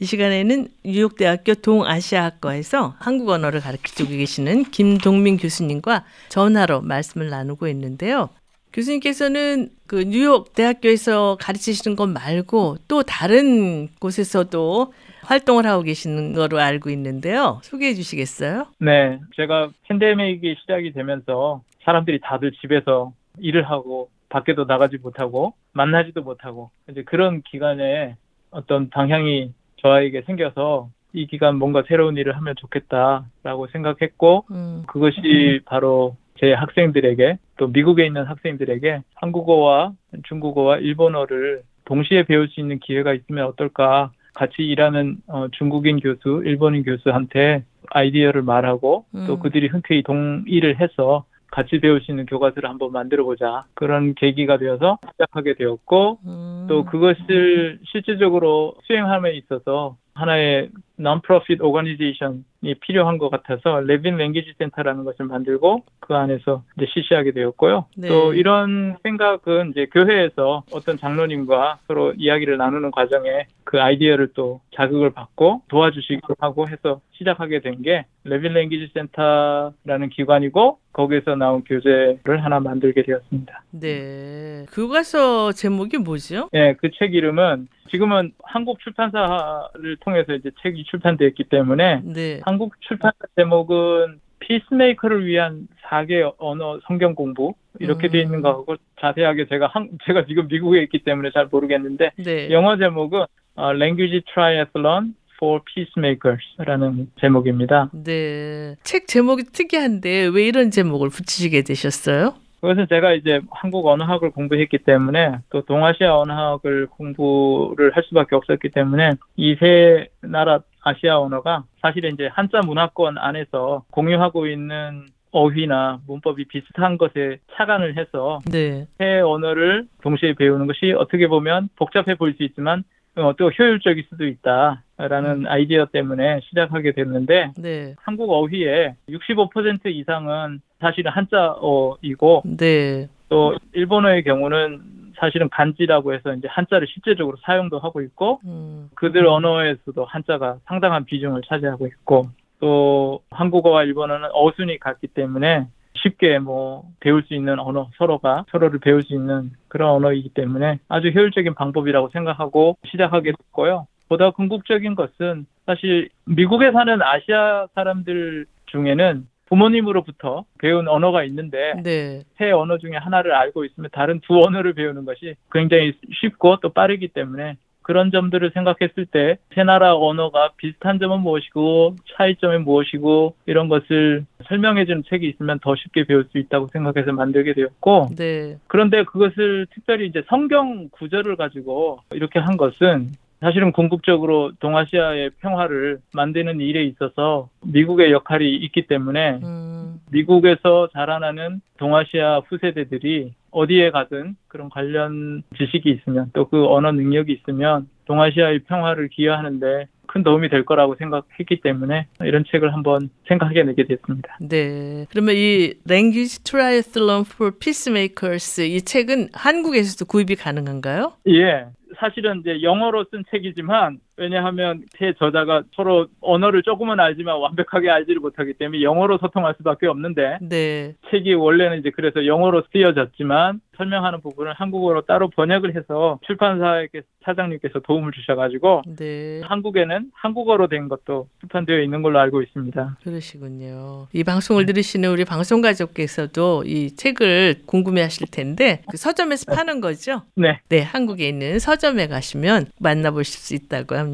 이 0.00 0.04
시간에는 0.04 0.68
뉴욕대학교 0.84 1.54
동아시아학과에서 1.54 2.96
한국 2.98 3.28
언어를 3.28 3.60
가르치고 3.60 4.10
계시는 4.10 4.64
김동민 4.70 5.36
교수님과 5.36 6.04
전화로 6.28 6.82
말씀을 6.82 7.30
나누고 7.30 7.68
있는데요. 7.68 8.28
교수님께서는 8.72 9.70
그 9.86 10.04
뉴욕 10.04 10.52
대학교에서 10.54 11.36
가르치시는 11.40 11.96
것 11.96 12.08
말고 12.08 12.78
또 12.88 13.02
다른 13.02 13.88
곳에서도 14.00 14.92
활동을 15.30 15.64
하고 15.64 15.84
계시는 15.84 16.32
거로 16.32 16.58
알고 16.58 16.90
있는데요. 16.90 17.60
소개해 17.62 17.94
주시겠어요? 17.94 18.66
네, 18.80 19.20
제가 19.36 19.70
팬데믹이 19.86 20.56
시작이 20.60 20.92
되면서 20.92 21.62
사람들이 21.84 22.18
다들 22.20 22.50
집에서 22.60 23.12
일을 23.38 23.62
하고 23.62 24.10
밖에도 24.28 24.64
나가지 24.64 24.98
못하고 24.98 25.54
만나지도 25.72 26.22
못하고 26.22 26.70
이제 26.90 27.04
그런 27.04 27.42
기간에 27.42 28.16
어떤 28.50 28.90
방향이 28.90 29.52
저에게 29.76 30.22
생겨서 30.22 30.90
이 31.12 31.26
기간 31.28 31.56
뭔가 31.56 31.84
새로운 31.86 32.16
일을 32.16 32.36
하면 32.36 32.54
좋겠다라고 32.58 33.68
생각했고 33.68 34.46
음, 34.50 34.82
그것이 34.88 35.60
바로 35.64 36.16
제 36.40 36.52
학생들에게 36.52 37.38
또 37.56 37.68
미국에 37.68 38.04
있는 38.04 38.24
학생들에게 38.24 39.02
한국어와 39.14 39.92
중국어와 40.24 40.78
일본어를 40.78 41.62
동시에 41.84 42.24
배울 42.24 42.48
수 42.48 42.60
있는 42.60 42.80
기회가 42.80 43.14
있으면 43.14 43.46
어떨까 43.46 44.10
같이 44.34 44.62
일하는 44.62 45.18
어, 45.26 45.48
중국인 45.52 46.00
교수, 46.00 46.42
일본인 46.44 46.82
교수한테 46.82 47.64
아이디어를 47.90 48.42
말하고 48.42 49.04
또 49.26 49.34
음. 49.34 49.40
그들이 49.40 49.68
흔쾌히 49.68 50.02
동의를 50.02 50.80
해서 50.80 51.24
같이 51.50 51.80
배울 51.80 52.00
수 52.00 52.12
있는 52.12 52.26
교과서를 52.26 52.68
한번 52.68 52.92
만들어 52.92 53.24
보자 53.24 53.64
그런 53.74 54.14
계기가 54.14 54.58
되어서 54.58 54.98
시작하게 55.12 55.54
되었고 55.54 56.18
음, 56.24 56.66
또 56.68 56.84
그것을 56.84 57.80
실질적으로 57.90 58.74
수행함에 58.84 59.32
있어서 59.32 59.96
하나의 60.14 60.70
non-profit 61.00 61.62
organization이 61.62 62.74
필요한 62.80 63.18
것 63.18 63.30
같아서 63.30 63.80
Leaven 63.80 64.16
Language 64.16 64.54
Center라는 64.58 65.04
것을 65.04 65.26
만들고 65.26 65.84
그 65.98 66.14
안에서 66.14 66.62
이제 66.76 66.86
실시하게 66.92 67.32
되었고요. 67.32 67.86
네. 67.96 68.08
또 68.08 68.34
이런 68.34 68.96
생각은 69.02 69.70
이제 69.70 69.86
교회에서 69.86 70.62
어떤 70.72 70.96
장로님과 70.96 71.78
서로 71.88 72.12
이야기를 72.16 72.56
나누는 72.58 72.90
과정에 72.90 73.46
그 73.64 73.80
아이디어를 73.80 74.28
또 74.34 74.60
자극을 74.76 75.10
받고 75.10 75.62
도와주시기도 75.68 76.34
하고 76.38 76.68
해서 76.68 77.00
시작하게 77.12 77.60
된 77.60 77.80
게 77.80 78.04
Leaven 78.24 78.52
Language 78.52 78.90
Center라는 78.92 80.10
기관이고 80.10 80.78
거기에서 80.92 81.36
나온 81.36 81.64
교재를 81.64 82.44
하나 82.44 82.60
만들게 82.60 83.02
되었습니다. 83.02 83.62
네. 83.70 84.66
교과서 84.72 85.52
제목이 85.52 85.96
뭐죠? 85.98 86.50
예, 86.52 86.74
그책 86.74 87.14
이름은 87.14 87.68
지금은 87.90 88.32
한국 88.42 88.80
출판사를 88.80 89.96
통해서 90.00 90.34
이제 90.34 90.50
책이 90.62 90.84
출판되었기 90.90 91.44
때문에 91.44 92.02
네. 92.04 92.40
한국 92.44 92.74
출판사 92.80 93.18
제목은 93.36 94.20
피스메이커를 94.40 95.26
위한 95.26 95.68
4개 95.88 96.32
언어 96.38 96.80
성경 96.86 97.14
공부 97.14 97.52
이렇게 97.78 98.08
음. 98.08 98.10
돼 98.10 98.20
있는 98.20 98.40
거 98.42 98.56
같고 98.56 98.76
자세하게 99.00 99.46
제가 99.48 99.68
한, 99.68 99.90
제가 100.06 100.24
지금 100.26 100.48
미국에 100.48 100.82
있기 100.82 101.04
때문에 101.04 101.30
잘 101.32 101.48
모르겠는데 101.50 102.12
네. 102.16 102.50
영어 102.50 102.76
제목은 102.76 103.24
어, 103.56 103.70
Language 103.74 104.22
Triathlon 104.32 105.14
for 105.36 105.60
Peacemakers라는 105.74 107.10
제목입니다. 107.20 107.90
네. 107.92 108.76
책 108.82 109.06
제목이 109.06 109.44
특이한데 109.52 110.30
왜 110.32 110.46
이런 110.46 110.70
제목을 110.70 111.08
붙이시게 111.10 111.62
되셨어요? 111.62 112.34
그것은 112.60 112.86
제가 112.90 113.14
이제 113.14 113.40
한국 113.50 113.86
언어학을 113.86 114.32
공부했기 114.32 114.78
때문에 114.78 115.38
또 115.48 115.62
동아시아 115.62 116.14
언어학을 116.18 116.88
공부를 116.88 117.96
할 117.96 118.02
수밖에 118.04 118.36
없었기 118.36 118.68
때문에 118.70 119.12
이 119.36 119.56
세 119.58 120.08
나라 120.20 120.60
아시아 120.82 121.18
언어가 121.18 121.64
사실은 121.82 122.12
이제 122.14 122.28
한자 122.32 122.60
문화권 122.60 123.18
안에서 123.18 123.84
공유하고 123.90 124.46
있는 124.46 125.06
어휘나 125.32 126.00
문법이 126.06 126.46
비슷한 126.46 126.98
것에 126.98 127.38
착안을 127.54 127.96
해서 127.96 128.40
네. 128.50 128.86
세 128.98 129.20
언어를 129.20 129.86
동시에 130.02 130.34
배우는 130.34 130.66
것이 130.66 130.92
어떻게 130.92 131.28
보면 131.28 131.68
복잡해 131.76 132.16
보일 132.16 132.34
수 132.34 132.42
있지만 132.42 132.82
어, 133.16 133.32
또 133.36 133.50
효율적일 133.50 134.06
수도 134.08 134.26
있다라는 134.26 135.46
아이디어 135.46 135.86
때문에 135.86 136.40
시작하게 136.48 136.92
됐는데 136.92 137.52
네. 137.56 137.94
한국 137.98 138.30
어휘의 138.30 138.94
65% 139.08 139.86
이상은 139.86 140.60
사실은 140.80 141.10
한자어이고 141.12 142.42
네. 142.56 143.08
또 143.28 143.56
일본어의 143.72 144.24
경우는 144.24 144.99
사실은 145.20 145.48
간지라고 145.50 146.14
해서 146.14 146.34
이제 146.34 146.48
한자를 146.48 146.88
실제적으로 146.88 147.36
사용도 147.42 147.78
하고 147.78 148.00
있고 148.00 148.40
음. 148.46 148.88
그들 148.94 149.26
언어에서도 149.26 150.04
한자가 150.04 150.56
상당한 150.64 151.04
비중을 151.04 151.42
차지하고 151.46 151.86
있고 151.86 152.28
또 152.58 153.20
한국어와 153.30 153.84
일본어는 153.84 154.30
어순이 154.32 154.78
같기 154.78 155.08
때문에 155.08 155.66
쉽게 155.94 156.38
뭐 156.38 156.84
배울 157.00 157.22
수 157.24 157.34
있는 157.34 157.58
언어 157.58 157.90
서로가 157.96 158.46
서로를 158.50 158.78
배울 158.80 159.02
수 159.02 159.14
있는 159.14 159.50
그런 159.68 159.90
언어이기 159.90 160.30
때문에 160.30 160.78
아주 160.88 161.08
효율적인 161.08 161.54
방법이라고 161.54 162.08
생각하고 162.10 162.78
시작하게 162.86 163.32
됐고요. 163.32 163.86
보다 164.08 164.30
궁극적인 164.30 164.94
것은 164.94 165.46
사실 165.66 166.08
미국에 166.24 166.72
사는 166.72 167.00
아시아 167.02 167.66
사람들 167.74 168.46
중에는 168.66 169.26
부모님으로부터 169.50 170.44
배운 170.58 170.88
언어가 170.88 171.24
있는데 171.24 171.74
네. 171.82 172.22
세 172.38 172.50
언어 172.50 172.78
중에 172.78 172.92
하나를 172.96 173.34
알고 173.34 173.64
있으면 173.66 173.90
다른 173.92 174.20
두 174.20 174.40
언어를 174.40 174.72
배우는 174.72 175.04
것이 175.04 175.34
굉장히 175.52 175.92
쉽고 176.22 176.60
또 176.60 176.70
빠르기 176.70 177.08
때문에 177.08 177.56
그런 177.82 178.10
점들을 178.10 178.52
생각했을 178.54 179.06
때 179.06 179.36
세 179.54 179.64
나라 179.64 179.96
언어가 179.96 180.50
비슷한 180.56 180.98
점은 180.98 181.20
무엇이고 181.20 181.96
차이점이 182.16 182.58
무엇이고 182.58 183.34
이런 183.46 183.68
것을 183.68 184.24
설명해주는 184.48 185.02
책이 185.08 185.28
있으면 185.28 185.58
더 185.60 185.74
쉽게 185.74 186.04
배울 186.04 186.24
수 186.30 186.38
있다고 186.38 186.68
생각해서 186.68 187.12
만들게 187.12 187.52
되었고 187.54 188.10
네. 188.16 188.56
그런데 188.68 189.04
그것을 189.04 189.66
특별히 189.74 190.06
이제 190.06 190.22
성경 190.28 190.88
구절을 190.90 191.36
가지고 191.36 191.98
이렇게 192.12 192.38
한 192.38 192.56
것은 192.56 193.10
사실은 193.40 193.72
궁극적으로 193.72 194.52
동아시아의 194.60 195.30
평화를 195.40 196.00
만드는 196.12 196.60
일에 196.60 196.84
있어서 196.84 197.48
미국의 197.64 198.12
역할이 198.12 198.54
있기 198.56 198.86
때문에 198.86 199.40
음. 199.42 200.00
미국에서 200.10 200.88
자라나는 200.92 201.62
동아시아 201.78 202.40
후세대들이 202.48 203.32
어디에 203.50 203.90
가든 203.90 204.36
그런 204.46 204.68
관련 204.68 205.42
지식이 205.56 205.90
있으면 205.90 206.30
또 206.34 206.50
그 206.50 206.66
언어 206.66 206.90
능력이 206.92 207.32
있으면 207.32 207.88
동아시아의 208.06 208.60
평화를 208.64 209.08
기여하는데 209.08 209.86
큰 210.06 210.24
도움이 210.24 210.48
될 210.48 210.64
거라고 210.64 210.96
생각했기 210.96 211.60
때문에 211.60 212.08
이런 212.22 212.44
책을 212.50 212.74
한번 212.74 213.10
생각하게 213.28 213.64
되게 213.64 213.84
됐습니다. 213.86 214.36
네. 214.40 215.06
그러면 215.10 215.36
이 215.36 215.74
Language 215.88 216.42
Triathlon 216.42 217.24
for 217.24 217.52
Peacemakers 217.56 218.60
이 218.62 218.82
책은 218.82 219.28
한국에서도 219.32 220.04
구입이 220.06 220.34
가능한가요? 220.34 221.12
예. 221.28 221.66
사실은 221.96 222.40
이제 222.40 222.62
영어로 222.62 223.04
쓴 223.10 223.24
책이지만 223.30 223.98
왜냐하면 224.20 224.82
세 224.98 225.14
저자가 225.18 225.62
서로 225.74 226.06
언어를 226.20 226.62
조금은 226.62 227.00
알지만 227.00 227.40
완벽하게 227.40 227.88
알지를 227.88 228.20
못하기 228.20 228.52
때문에 228.54 228.82
영어로 228.82 229.16
소통할 229.16 229.54
수밖에 229.56 229.86
없는데 229.86 230.38
네. 230.42 230.94
책이 231.10 231.32
원래는 231.32 231.78
이제 231.78 231.90
그래서 231.90 232.26
영어로 232.26 232.64
쓰여졌지만 232.70 233.62
설명하는 233.78 234.20
부분을 234.20 234.52
한국어로 234.52 235.06
따로 235.06 235.28
번역을 235.30 235.74
해서 235.74 236.18
출판사의 236.26 236.90
사장님께서 237.24 237.80
도움을 237.80 238.12
주셔가지고 238.12 238.82
네. 238.98 239.40
한국에는 239.42 240.10
한국어로 240.12 240.68
된 240.68 240.88
것도 240.88 241.28
출판되어 241.40 241.80
있는 241.80 242.02
걸로 242.02 242.18
알고 242.18 242.42
있습니다. 242.42 242.98
그러시군요. 243.02 244.06
이 244.12 244.22
방송을 244.22 244.66
들으시는 244.66 245.08
우리 245.08 245.24
방송 245.24 245.62
가족께서도 245.62 246.64
이 246.66 246.94
책을 246.94 247.62
궁금해하실 247.64 248.26
텐데 248.30 248.82
그 248.90 248.98
서점에서 248.98 249.54
파는 249.54 249.80
거죠? 249.80 250.22
네. 250.34 250.60
네, 250.68 250.82
한국에 250.82 251.26
있는 251.26 251.58
서점에 251.58 252.06
가시면 252.08 252.66
만나보실 252.80 253.40
수 253.40 253.54
있다고 253.54 253.94
합니다. 253.94 254.09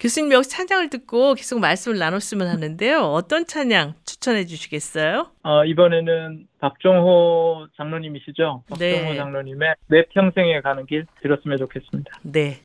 교수님 0.00 0.32
여기 0.32 0.48
찬양을 0.48 0.90
듣고 0.90 1.34
계속 1.34 1.58
말씀을 1.60 1.98
나눴으면 1.98 2.46
하는데요. 2.48 3.00
어떤 3.00 3.46
찬양 3.46 3.94
추천해 4.04 4.46
주시겠어요? 4.46 5.30
어, 5.42 5.64
이번에는 5.64 6.46
박종호 6.60 7.66
장로님이시죠? 7.76 8.64
박종호 8.68 8.92
네. 8.92 9.16
장로님의 9.16 9.74
내 9.88 10.04
평생에 10.06 10.60
가는 10.60 10.86
길 10.86 11.06
들었으면 11.22 11.58
좋겠습니다. 11.58 12.10
네. 12.22 12.60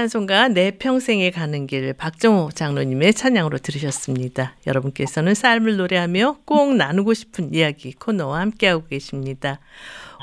찬송가 0.00 0.48
내 0.48 0.70
평생에 0.70 1.30
가는 1.30 1.66
길 1.66 1.92
박정호 1.92 2.52
장로님의 2.54 3.12
찬양으로 3.12 3.58
들으셨습니다. 3.58 4.56
여러분께서는 4.66 5.34
삶을 5.34 5.76
노래하며 5.76 6.38
꼭 6.46 6.74
나누고 6.74 7.12
싶은 7.12 7.52
이야기 7.52 7.92
코너와 7.92 8.40
함께하고 8.40 8.86
계십니다. 8.86 9.60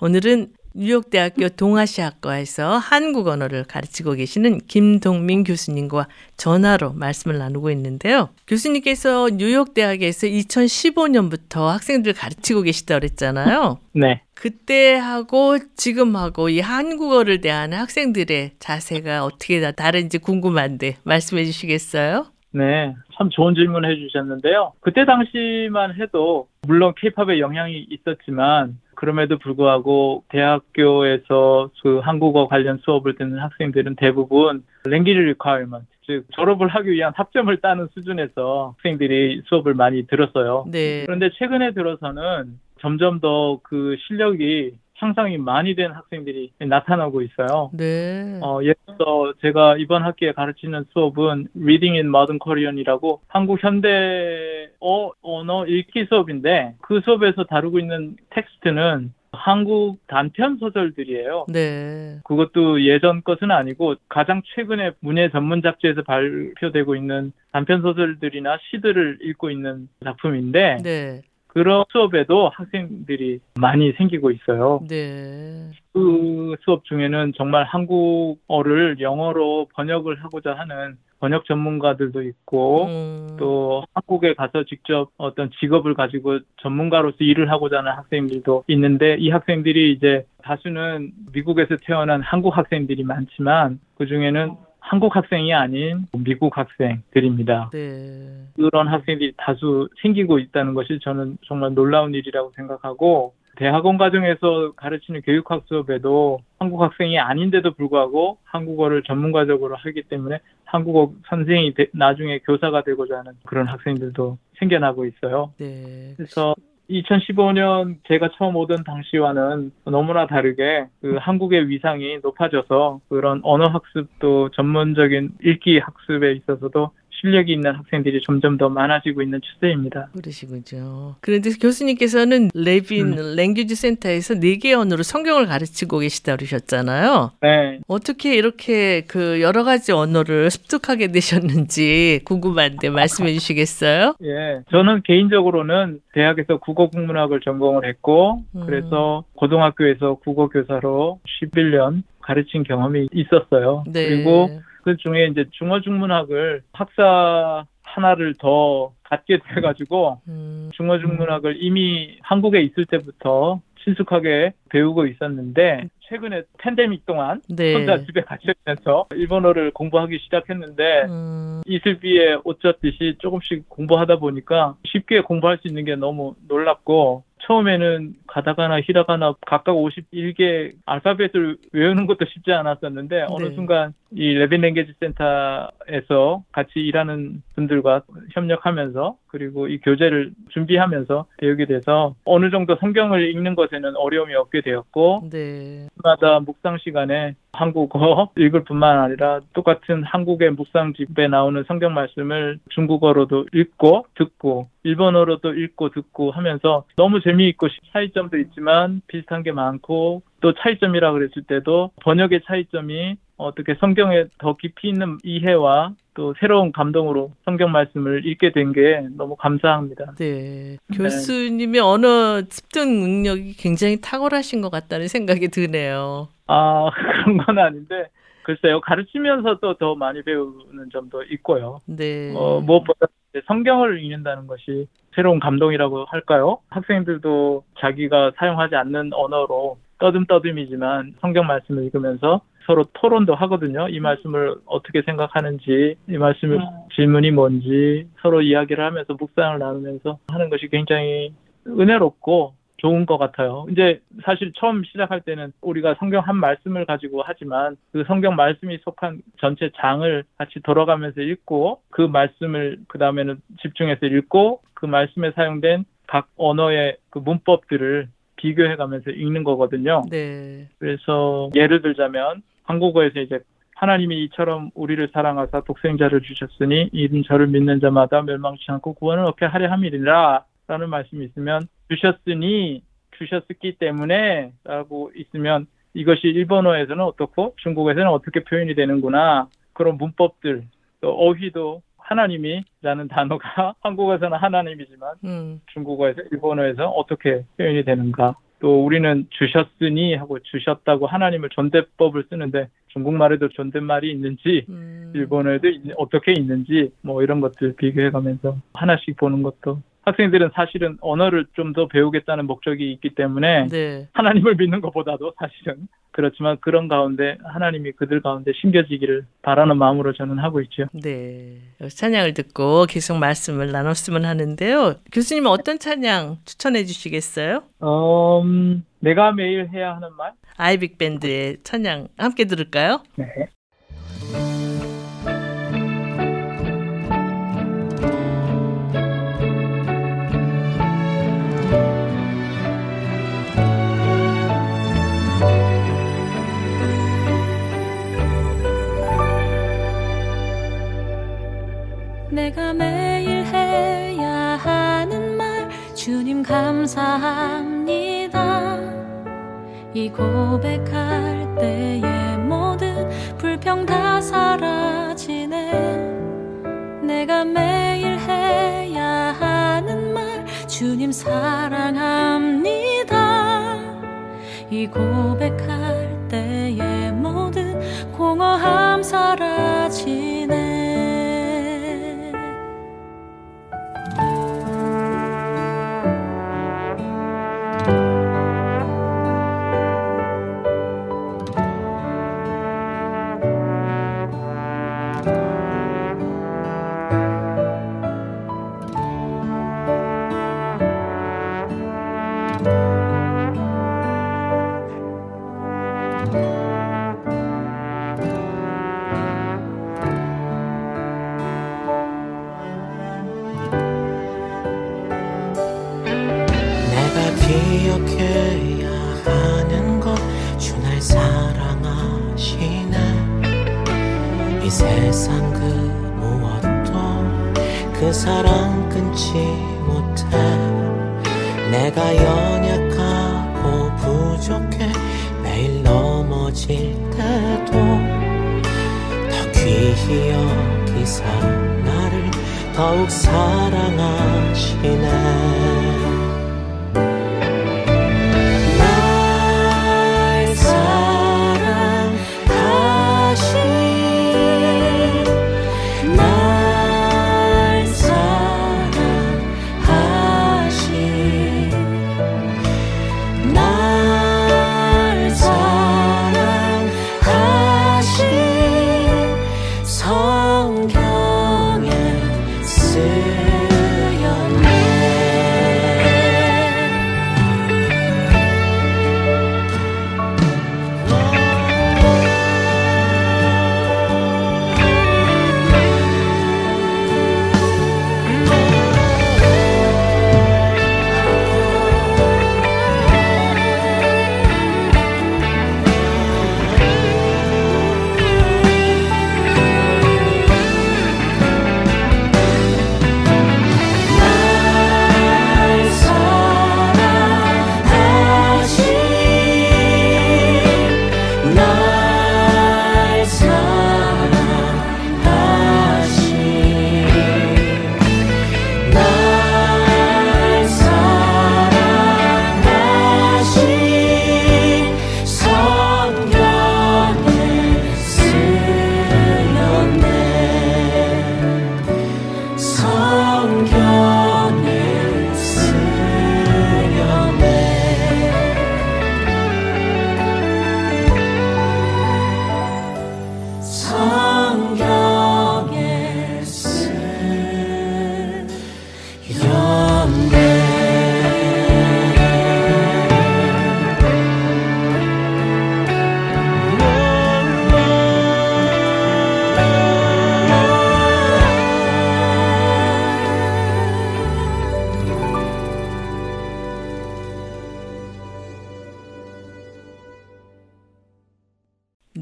오늘은 0.01 0.53
뉴욕대학교 0.79 1.49
동아시아학과에서 1.49 2.77
한국 2.77 3.27
언어를 3.27 3.63
가르치고 3.63 4.13
계시는 4.13 4.59
김동민 4.67 5.43
교수님과 5.43 6.07
전화로 6.37 6.93
말씀을 6.93 7.39
나누고 7.39 7.71
있는데요. 7.71 8.29
교수님께서 8.47 9.29
뉴욕대학에서 9.31 10.27
2015년부터 10.27 11.67
학생들 11.67 12.13
가르치고 12.13 12.61
계시다고 12.61 12.99
그랬잖아요. 12.99 13.79
네. 13.93 14.21
그때하고 14.35 15.57
지금하고 15.75 16.49
이 16.49 16.59
한국어를 16.59 17.41
대하는 17.41 17.79
학생들의 17.79 18.51
자세가 18.59 19.25
어떻게 19.25 19.59
다 19.59 19.71
다른지 19.71 20.19
궁금한데 20.19 20.97
말씀해 21.03 21.45
주시겠어요? 21.45 22.27
네, 22.51 22.95
참 23.17 23.29
좋은 23.31 23.55
질문 23.55 23.83
해주셨는데요. 23.83 24.73
그때 24.79 25.05
당시만 25.05 25.99
해도 25.99 26.47
물론 26.67 26.93
케이팝의 26.97 27.39
영향이 27.39 27.87
있었지만 27.89 28.77
그럼에도 28.97 29.37
불구하고 29.37 30.23
대학교에서 30.29 31.69
그 31.83 31.99
한국어 31.99 32.47
관련 32.47 32.79
수업을 32.79 33.15
듣는 33.15 33.37
학생들은 33.37 33.95
대부분 33.95 34.63
language 34.85 35.19
requirement 35.19 35.85
즉 36.07 36.25
졸업을 36.31 36.67
하기 36.67 36.89
위한 36.89 37.13
학점을 37.15 37.55
따는 37.57 37.87
수준에서 37.93 38.73
학생들이 38.77 39.43
수업을 39.45 39.75
많이 39.75 40.07
들었어요. 40.07 40.65
네. 40.71 41.03
그런데 41.05 41.29
최근에 41.37 41.71
들어서는 41.73 42.59
점점 42.79 43.19
더 43.19 43.59
그 43.63 43.95
실력이 44.07 44.77
향상이 44.97 45.37
많이 45.37 45.75
된 45.75 45.91
학생들이 45.91 46.51
나타나고 46.59 47.21
있어요. 47.21 47.71
네. 47.73 48.39
어, 48.41 48.59
예를 48.61 48.75
들어 48.97 49.33
제가 49.41 49.77
이번 49.77 50.03
학기에 50.03 50.33
가르치는 50.33 50.85
수업은 50.91 51.47
Reading 51.55 51.97
in 51.97 52.07
Modern 52.07 52.39
Korean이라고 52.43 53.21
한국 53.27 53.63
현대어 53.63 55.11
언어 55.21 55.65
읽기 55.65 56.05
수업인데 56.09 56.75
그 56.81 57.01
수업에서 57.01 57.43
다루고 57.43 57.79
있는 57.79 58.17
텍스트는 58.31 59.13
한국 59.31 59.99
단편 60.07 60.57
소설들이에요. 60.57 61.45
네. 61.49 62.19
그것도 62.23 62.83
예전 62.83 63.23
것은 63.23 63.51
아니고 63.51 63.95
가장 64.09 64.41
최근에 64.55 64.91
문예 64.99 65.29
전문 65.29 65.61
잡지에서 65.61 66.01
발표되고 66.03 66.95
있는 66.95 67.31
단편 67.51 67.81
소설들이나 67.81 68.57
시들을 68.71 69.19
읽고 69.21 69.51
있는 69.51 69.89
작품인데 70.03 70.77
네. 70.83 71.21
그런 71.57 71.85
수업에도 71.89 72.49
학생들이 72.49 73.39
많이 73.59 73.91
생기고 73.93 74.29
있어요. 74.29 74.79
네. 74.87 75.71
그 75.91 76.55
수업 76.61 76.85
중에는 76.85 77.33
정말 77.35 77.63
한국어를 77.63 78.97
영어로 78.99 79.67
번역을 79.73 80.23
하고자 80.23 80.53
하는 80.53 80.97
번역 81.19 81.45
전문가들도 81.45 82.21
있고 82.21 82.85
음, 82.85 83.37
또 83.39 83.83
한국에 83.95 84.35
가서 84.35 84.65
직접 84.65 85.09
어떤 85.17 85.49
직업을 85.59 85.95
가지고 85.95 86.37
전문가로서 86.61 87.17
일을 87.21 87.49
하고자 87.49 87.79
하는 87.79 87.91
학생들도 87.91 88.65
있는데 88.67 89.15
이 89.17 89.31
학생들이 89.31 89.93
이제 89.93 90.27
다수는 90.43 91.11
미국에서 91.33 91.75
태어난 91.77 92.21
한국 92.21 92.55
학생들이 92.55 93.03
많지만 93.03 93.79
그 93.97 94.05
중에는 94.05 94.55
한국 94.89 95.15
학생이 95.17 95.53
아닌 95.53 96.05
미국 96.17 96.57
학생들입니다. 96.57 97.71
네. 97.73 98.45
그런 98.55 98.87
학생들이 98.87 99.33
다수 99.35 99.89
생기고 100.01 100.39
있다는 100.39 100.73
것이 100.75 100.99
저는 101.01 101.37
정말 101.45 101.73
놀라운 101.73 102.13
일이라고 102.13 102.53
생각하고 102.55 103.33
대학원 103.57 103.97
과정에서 103.97 104.71
가르치는 104.77 105.23
교육학 105.23 105.63
수업에도 105.65 106.39
한국 106.59 106.81
학생이 106.81 107.19
아닌데도 107.19 107.71
불구하고 107.73 108.37
한국어를 108.45 109.03
전문가적으로 109.03 109.75
하기 109.75 110.03
때문에 110.03 110.39
한국어 110.63 111.11
선생이 111.27 111.73
되- 111.73 111.87
나중에 111.91 112.39
교사가 112.39 112.83
되고자 112.83 113.17
하는 113.19 113.33
그런 113.45 113.67
학생들도 113.67 114.37
생겨나고 114.59 115.05
있어요. 115.05 115.51
네. 115.57 116.13
그래서 116.15 116.55
2015년 116.89 117.97
제가 118.07 118.29
처음 118.37 118.55
오던 118.55 118.83
당시와는 118.83 119.71
너무나 119.85 120.25
다르게 120.25 120.87
그 121.01 121.17
한국의 121.19 121.69
위상이 121.69 122.19
높아져서 122.23 123.01
그런 123.09 123.41
언어 123.43 123.67
학습도 123.67 124.49
전문적인 124.51 125.31
읽기 125.43 125.79
학습에 125.79 126.33
있어서도 126.33 126.91
실력이 127.19 127.53
있는 127.53 127.73
학생들이 127.73 128.21
점점 128.25 128.57
더 128.57 128.69
많아지고 128.69 129.21
있는 129.21 129.41
추세입니다. 129.41 130.09
그러시군요. 130.13 131.15
그런데 131.21 131.49
교수님께서는 131.59 132.49
레빈 132.53 133.17
음. 133.17 133.35
랭귀지 133.35 133.75
센터에서 133.75 134.35
네개 134.35 134.73
언어로 134.73 135.03
성경을 135.03 135.47
가르치고 135.47 135.99
계시다 135.99 136.35
그러셨잖아요. 136.35 137.31
네, 137.41 137.79
어떻게 137.87 138.35
이렇게 138.35 139.01
그 139.07 139.41
여러 139.41 139.63
가지 139.63 139.91
언어를 139.91 140.51
습득하게 140.51 141.07
되셨는지 141.11 142.21
궁금한데 142.25 142.89
말씀해 142.89 143.33
주시겠어요? 143.33 144.15
예. 144.23 144.61
저는 144.71 145.01
개인적으로는 145.03 145.99
대학에서 146.13 146.57
국어 146.57 146.89
국문학을 146.89 147.41
전공을 147.41 147.87
했고, 147.87 148.43
음. 148.55 148.65
그래서 148.65 149.23
고등학교에서 149.35 150.15
국어 150.15 150.47
교사로 150.49 151.19
11년 151.41 152.03
가르친 152.21 152.63
경험이 152.63 153.07
있었어요. 153.13 153.83
네. 153.87 154.09
그리고 154.09 154.49
그 154.87 154.95
중에 154.95 155.25
이제 155.25 155.43
중어 155.51 155.81
중문학을 155.81 156.61
학사 156.71 157.65
하나를 157.83 158.35
더 158.35 158.93
갖게 159.03 159.37
돼가지고 159.37 160.21
음, 160.29 160.69
중어 160.75 160.99
중문학을 160.99 161.57
이미 161.59 162.17
한국에 162.21 162.61
있을 162.61 162.85
때부터 162.85 163.59
친숙하게 163.83 164.53
배우고 164.69 165.07
있었는데 165.07 165.89
최근에 166.07 166.43
팬데믹 166.59 167.05
동안 167.05 167.41
네. 167.49 167.73
혼자 167.73 168.01
집에 168.05 168.21
갇혀 168.21 168.53
있면서 168.59 169.07
일본어를 169.13 169.71
공부하기 169.71 170.19
시작했는데 170.23 171.03
음, 171.09 171.61
이슬비에 171.65 172.37
옷 172.45 172.61
젖듯이 172.61 173.15
조금씩 173.19 173.67
공부하다 173.67 174.19
보니까 174.19 174.77
쉽게 174.85 175.19
공부할 175.19 175.57
수 175.57 175.67
있는 175.67 175.83
게 175.83 175.97
너무 175.97 176.35
놀랍고 176.47 177.23
처음에는 177.39 178.13
가다가나 178.27 178.81
히라가나 178.81 179.35
각각 179.45 179.73
51개 179.73 180.73
알파벳을 180.85 181.57
외우는 181.71 182.07
것도 182.07 182.25
쉽지 182.25 182.51
않았었는데 182.51 183.27
어느 183.29 183.45
네. 183.45 183.55
순간 183.55 183.93
이 184.11 184.33
레빈 184.33 184.61
랭게지 184.61 184.93
센터에서 184.99 186.43
같이 186.51 186.79
일하는 186.79 187.43
분들과 187.55 188.03
협력하면서 188.33 189.17
그리고 189.27 189.67
이 189.67 189.79
교재를 189.79 190.31
준비하면서 190.49 191.25
배우게 191.37 191.65
돼서 191.65 192.15
어느 192.25 192.49
정도 192.49 192.75
성경을 192.77 193.29
읽는 193.31 193.55
것에는 193.55 193.95
어려움이 193.95 194.33
없게 194.35 194.61
되었고 194.61 195.29
네. 195.31 195.87
마다 196.03 196.39
묵상 196.39 196.77
시간에 196.79 197.35
한국어 197.53 198.29
읽을 198.37 198.63
뿐만 198.63 198.99
아니라 198.99 199.41
똑같은 199.53 200.03
한국의 200.03 200.51
묵상집에 200.51 201.27
나오는 201.27 201.63
성경 201.67 201.93
말씀을 201.93 202.59
중국어로도 202.69 203.47
읽고 203.53 204.05
듣고 204.15 204.69
일본어로도 204.87 205.53
읽고 205.53 205.89
듣고 205.89 206.31
하면서 206.31 206.85
너무 206.95 207.21
재미있고 207.21 207.67
차이점도 207.93 208.37
있지만 208.37 209.01
비슷한 209.07 209.43
게 209.43 209.51
많고 209.51 210.21
또 210.39 210.53
차이점이라 210.53 211.11
그랬을 211.11 211.43
때도 211.47 211.91
번역의 212.01 212.41
차이점이 212.47 213.17
어떻게 213.37 213.75
성경에 213.75 214.25
더 214.39 214.55
깊이 214.55 214.89
있는 214.89 215.17
이해와 215.23 215.93
또 216.15 216.33
새로운 216.39 216.71
감동으로 216.71 217.31
성경 217.45 217.71
말씀을 217.71 218.25
읽게 218.25 218.51
된 218.51 218.71
게 218.71 219.01
너무 219.15 219.35
감사합니다. 219.35 220.13
네. 220.17 220.77
교수님의 220.93 221.79
언어 221.81 222.41
습득 222.49 222.87
능력이 222.87 223.53
굉장히 223.57 223.99
탁월하신 224.01 224.61
것 224.61 224.69
같다는 224.71 225.07
생각이 225.07 225.49
드네요. 225.49 226.27
아 226.47 226.89
그런 227.23 227.37
건 227.37 227.59
아닌데 227.59 228.07
글쎄요 228.47 228.79
가르치면서도 228.79 229.73
더 229.73 229.95
많이 229.95 230.21
배우는 230.23 230.89
점도 230.93 231.21
있고요. 231.23 231.81
네. 231.85 232.33
어, 232.33 232.61
무엇보다 232.61 233.07
성경을 233.45 234.01
읽는다는 234.01 234.47
것이 234.47 234.87
새로운 235.13 235.41
감동이라고 235.41 236.05
할까요? 236.05 236.59
학생들도 236.69 237.65
자기가 237.79 238.31
사용하지 238.37 238.75
않는 238.75 239.11
언어로 239.13 239.77
떠듬떠듬이지만 239.99 241.15
성경 241.19 241.45
말씀을 241.45 241.83
읽으면서 241.83 242.39
서로 242.65 242.85
토론도 242.93 243.35
하거든요. 243.35 243.89
이 243.89 243.99
말씀을 243.99 244.55
어떻게 244.65 245.01
생각하는지, 245.01 245.95
이 246.09 246.17
말씀의 246.17 246.59
질문이 246.95 247.31
뭔지 247.31 248.07
서로 248.21 248.41
이야기를 248.41 248.83
하면서 248.83 249.13
묵상을 249.13 249.57
나누면서 249.59 250.19
하는 250.27 250.49
것이 250.49 250.67
굉장히 250.67 251.33
은혜롭고 251.65 252.53
좋은 252.77 253.05
것 253.05 253.17
같아요. 253.17 253.65
이제 253.71 254.01
사실 254.23 254.51
처음 254.55 254.83
시작할 254.83 255.21
때는 255.21 255.51
우리가 255.61 255.95
성경 255.99 256.21
한 256.21 256.35
말씀을 256.37 256.85
가지고 256.85 257.23
하지만 257.25 257.75
그 257.91 258.03
성경 258.07 258.35
말씀이 258.35 258.77
속한 258.83 259.21
전체 259.39 259.71
장을 259.77 260.23
같이 260.37 260.59
돌아가면서 260.61 261.21
읽고 261.21 261.81
그 261.89 262.01
말씀을 262.01 262.79
그 262.87 262.97
다음에는 262.97 263.41
집중해서 263.61 264.05
읽고 264.05 264.61
그 264.73 264.85
말씀에 264.85 265.31
사용된 265.31 265.85
각 266.05 266.29
언어의 266.37 266.97
그 267.09 267.19
문법들을 267.19 268.09
비교해 268.35 268.75
가면서 268.75 269.09
읽는 269.09 269.43
거거든요. 269.43 270.03
네. 270.09 270.67
그래서 270.77 271.49
예를 271.55 271.81
들자면 271.81 272.43
한국어에서 272.63 273.19
이제 273.19 273.39
하나님이 273.75 274.23
이처럼 274.25 274.71
우리를 274.73 275.09
사랑하사 275.13 275.61
독생자를 275.61 276.21
주셨으니 276.21 276.89
이는 276.91 277.23
저를 277.23 277.47
믿는 277.47 277.79
자마다 277.79 278.21
멸망치 278.21 278.65
않고 278.69 278.93
구원을 278.93 279.23
얻게 279.25 279.45
하려 279.45 279.71
함이니라 279.71 280.43
라는 280.67 280.89
말씀이 280.89 281.25
있으면 281.25 281.67
주셨으니 281.89 282.83
주셨기 283.17 283.77
때문에 283.79 284.51
라고 284.63 285.11
있으면 285.15 285.65
이것이 285.93 286.27
일본어에서는 286.27 287.03
어떻고 287.03 287.55
중국에서는 287.57 288.07
어떻게 288.09 288.43
표현이 288.43 288.75
되는구나. 288.75 289.47
그런 289.73 289.97
문법들 289.97 290.63
또 291.01 291.09
어휘도 291.11 291.81
하나님이라는 291.97 293.07
단어가 293.09 293.73
한국어에서는 293.81 294.37
하나님이지만 294.37 295.15
음, 295.25 295.61
중국어에서 295.73 296.21
일본어에서 296.31 296.87
어떻게 296.89 297.43
표현이 297.57 297.83
되는가. 297.83 298.35
또 298.59 298.83
우리는 298.83 299.27
주셨으니 299.29 300.15
하고 300.15 300.39
주셨다고 300.39 301.05
하나님을 301.05 301.49
존대법을 301.49 302.23
쓰는데 302.29 302.69
중국말에도 302.87 303.49
존댓말이 303.49 304.11
있는지 304.11 304.65
음. 304.69 305.11
일본어에도 305.15 305.67
있- 305.69 305.91
어떻게 305.95 306.33
있는지 306.33 306.91
뭐 307.03 307.21
이런 307.21 307.39
것들 307.39 307.75
비교해가면서 307.75 308.57
하나씩 308.73 309.15
보는 309.17 309.43
것도 309.43 309.79
학생들은 310.07 310.51
사실은 310.53 310.97
언어를 311.01 311.45
좀 311.53 311.73
더 311.73 311.87
배우겠다는 311.87 312.47
목적이 312.47 312.91
있기 312.93 313.09
때문에 313.13 313.67
네. 313.67 314.07
하나님을 314.13 314.55
믿는 314.55 314.79
것보다도 314.81 315.33
사실은 315.37 315.87
그렇지만 316.11 316.57
그런 316.61 316.87
가운데 316.87 317.37
하나님이 317.43 317.91
그들 317.91 318.21
가운데 318.21 318.51
심겨지기를 318.59 319.25
바라는 319.43 319.77
마음으로 319.77 320.13
저는 320.13 320.39
하고 320.39 320.61
있죠. 320.61 320.85
네. 320.93 321.57
찬양을 321.87 322.33
듣고 322.33 322.85
계속 322.87 323.17
말씀을 323.17 323.71
나눴으면 323.71 324.25
하는데요. 324.25 324.95
교수님 325.11 325.45
어떤 325.45 325.77
찬양 325.77 326.37
추천해 326.45 326.85
주시겠어요? 326.85 327.63
음, 327.83 328.83
내가 328.99 329.33
매일 329.33 329.67
해야 329.73 329.93
하는 329.95 330.07
말? 330.17 330.31
아이빅 330.55 330.97
밴드의 330.97 331.57
찬양 331.63 332.07
함께 332.17 332.45
들을까요? 332.45 333.03
네. 333.17 333.27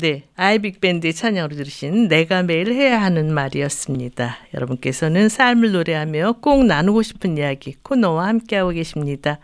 네, 0.06 0.22
아이빅 0.36 0.82
밴드의 0.82 1.14
찬양으로 1.14 1.56
들으신 1.56 2.08
내가 2.08 2.43
매일 2.43 2.72
해야 2.72 3.01
하는 3.01 3.34
말이었습니다. 3.34 4.38
여러분께서는 4.53 5.30
삶을 5.30 5.72
노래하며 5.72 6.34
꼭 6.43 6.64
나누고 6.64 7.01
싶은 7.01 7.39
이야기 7.39 7.74
코너와 7.82 8.28
함께하고 8.28 8.70
계십니다. 8.70 9.39